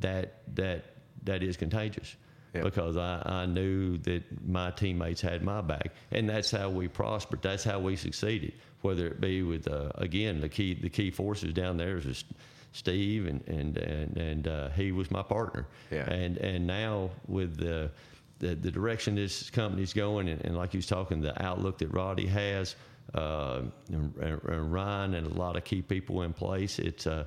that 0.00 0.42
that 0.54 0.84
that 1.24 1.42
is 1.42 1.56
contagious 1.56 2.14
Yep. 2.54 2.64
because 2.64 2.96
I, 2.96 3.22
I 3.24 3.46
knew 3.46 3.98
that 3.98 4.22
my 4.46 4.70
teammates 4.70 5.20
had 5.20 5.42
my 5.42 5.60
back, 5.60 5.92
and 6.10 6.28
that's 6.28 6.50
how 6.50 6.70
we 6.70 6.88
prospered. 6.88 7.42
That's 7.42 7.62
how 7.64 7.78
we 7.78 7.94
succeeded. 7.96 8.54
Whether 8.80 9.06
it 9.06 9.20
be 9.20 9.42
with 9.42 9.68
uh, 9.68 9.90
again 9.96 10.40
the 10.40 10.48
key 10.48 10.74
the 10.74 10.88
key 10.88 11.10
forces 11.10 11.52
down 11.52 11.76
there 11.76 11.98
is 11.98 12.24
Steve 12.72 13.26
and 13.26 13.46
and 13.48 13.76
and, 13.78 14.16
and 14.16 14.48
uh, 14.48 14.68
he 14.70 14.92
was 14.92 15.10
my 15.10 15.22
partner. 15.22 15.66
Yeah. 15.90 16.10
And 16.10 16.36
and 16.38 16.66
now 16.66 17.10
with 17.26 17.56
the 17.56 17.90
the, 18.38 18.54
the 18.54 18.70
direction 18.70 19.14
this 19.14 19.50
company's 19.50 19.92
going, 19.92 20.28
and, 20.28 20.44
and 20.44 20.56
like 20.56 20.74
you 20.74 20.78
was 20.78 20.86
talking, 20.86 21.20
the 21.20 21.40
outlook 21.42 21.78
that 21.78 21.88
Roddy 21.88 22.26
has, 22.26 22.76
uh, 23.14 23.62
and, 23.90 24.14
and 24.16 24.72
Ryan, 24.72 25.14
and 25.14 25.26
a 25.26 25.34
lot 25.34 25.56
of 25.56 25.64
key 25.64 25.82
people 25.82 26.22
in 26.22 26.32
place, 26.32 26.78
it's 26.78 27.06
uh, 27.06 27.24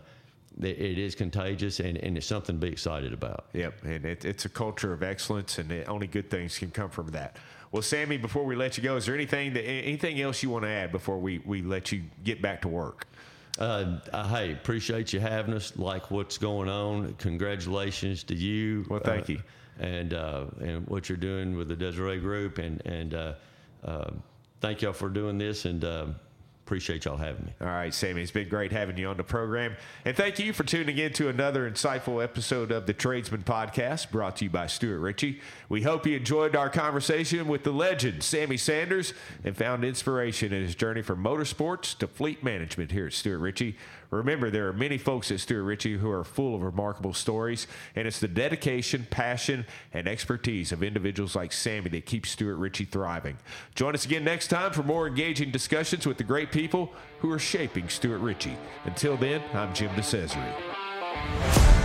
it, 0.59 0.79
it 0.79 0.97
is 0.97 1.15
contagious, 1.15 1.79
and, 1.79 1.97
and 1.97 2.17
it's 2.17 2.27
something 2.27 2.59
to 2.59 2.65
be 2.65 2.71
excited 2.71 3.13
about. 3.13 3.45
Yep, 3.53 3.83
and 3.83 4.05
it, 4.05 4.25
it's 4.25 4.45
a 4.45 4.49
culture 4.49 4.93
of 4.93 5.03
excellence, 5.03 5.57
and 5.57 5.71
only 5.87 6.07
good 6.07 6.29
things 6.29 6.57
can 6.57 6.71
come 6.71 6.89
from 6.89 7.07
that. 7.07 7.37
Well, 7.71 7.81
Sammy, 7.81 8.17
before 8.17 8.43
we 8.43 8.55
let 8.55 8.77
you 8.77 8.83
go, 8.83 8.97
is 8.97 9.05
there 9.05 9.15
anything 9.15 9.53
that 9.53 9.63
anything 9.63 10.19
else 10.19 10.43
you 10.43 10.49
want 10.49 10.65
to 10.65 10.69
add 10.69 10.91
before 10.91 11.19
we, 11.19 11.39
we 11.39 11.61
let 11.61 11.91
you 11.91 12.03
get 12.23 12.41
back 12.41 12.61
to 12.63 12.67
work? 12.67 13.07
Uh, 13.57 13.99
uh, 14.11 14.27
hey, 14.27 14.51
appreciate 14.51 15.13
you 15.13 15.19
having 15.19 15.53
us. 15.53 15.77
Like 15.77 16.11
what's 16.11 16.37
going 16.37 16.69
on. 16.69 17.13
Congratulations 17.15 18.23
to 18.25 18.35
you. 18.35 18.85
Well, 18.89 18.99
thank 18.99 19.29
uh, 19.29 19.33
you. 19.33 19.41
And 19.79 20.13
uh, 20.13 20.45
and 20.59 20.85
what 20.87 21.09
you're 21.09 21.17
doing 21.17 21.55
with 21.55 21.67
the 21.67 21.75
Desiree 21.75 22.19
Group, 22.19 22.57
and 22.59 22.85
and 22.85 23.13
uh, 23.13 23.33
uh, 23.83 24.11
thank 24.59 24.81
y'all 24.81 24.93
for 24.93 25.09
doing 25.09 25.37
this, 25.37 25.65
and 25.65 25.83
uh, 25.83 26.07
appreciate 26.71 27.03
y'all 27.03 27.17
having 27.17 27.43
me. 27.43 27.53
All 27.59 27.67
right, 27.67 27.93
Sammy, 27.93 28.21
it's 28.21 28.31
been 28.31 28.47
great 28.47 28.71
having 28.71 28.97
you 28.97 29.09
on 29.09 29.17
the 29.17 29.25
program. 29.25 29.75
And 30.05 30.15
thank 30.15 30.39
you 30.39 30.53
for 30.53 30.63
tuning 30.63 30.97
in 30.97 31.11
to 31.13 31.27
another 31.27 31.69
insightful 31.69 32.23
episode 32.23 32.71
of 32.71 32.85
the 32.85 32.93
Tradesman 32.93 33.43
Podcast 33.43 34.09
brought 34.09 34.37
to 34.37 34.45
you 34.45 34.49
by 34.49 34.67
Stewart 34.67 35.01
Richey. 35.01 35.41
We 35.67 35.81
hope 35.81 36.07
you 36.07 36.15
enjoyed 36.15 36.55
our 36.55 36.69
conversation 36.69 37.49
with 37.49 37.65
the 37.65 37.73
legend, 37.73 38.23
Sammy 38.23 38.55
Sanders, 38.55 39.13
and 39.43 39.57
found 39.57 39.83
inspiration 39.83 40.53
in 40.53 40.63
his 40.63 40.73
journey 40.73 41.01
from 41.01 41.21
motorsports 41.21 41.97
to 41.97 42.07
fleet 42.07 42.41
management 42.41 42.93
here 42.93 43.07
at 43.07 43.13
Stewart 43.13 43.41
Richey. 43.41 43.75
Remember, 44.11 44.49
there 44.49 44.67
are 44.67 44.73
many 44.73 44.97
folks 44.97 45.31
at 45.31 45.39
Stewart 45.39 45.63
Richey 45.63 45.97
who 45.97 46.11
are 46.11 46.25
full 46.25 46.53
of 46.53 46.63
remarkable 46.63 47.13
stories, 47.13 47.65
and 47.95 48.05
it's 48.05 48.19
the 48.19 48.27
dedication, 48.27 49.07
passion, 49.09 49.65
and 49.93 50.05
expertise 50.05 50.73
of 50.73 50.83
individuals 50.83 51.33
like 51.33 51.53
Sammy 51.53 51.89
that 51.91 52.05
keeps 52.05 52.29
Stewart 52.29 52.57
Richey 52.57 52.83
thriving. 52.83 53.37
Join 53.73 53.93
us 53.93 54.03
again 54.03 54.25
next 54.25 54.49
time 54.49 54.73
for 54.73 54.83
more 54.83 55.07
engaging 55.07 55.51
discussions 55.51 56.05
with 56.05 56.17
the 56.17 56.25
great 56.25 56.51
people 56.61 56.91
who 57.17 57.31
are 57.31 57.39
shaping 57.39 57.89
Stewart 57.89 58.21
Richey. 58.21 58.55
Until 58.85 59.17
then, 59.17 59.41
I'm 59.51 59.73
Jim 59.73 59.89
DeCesare. 59.95 61.80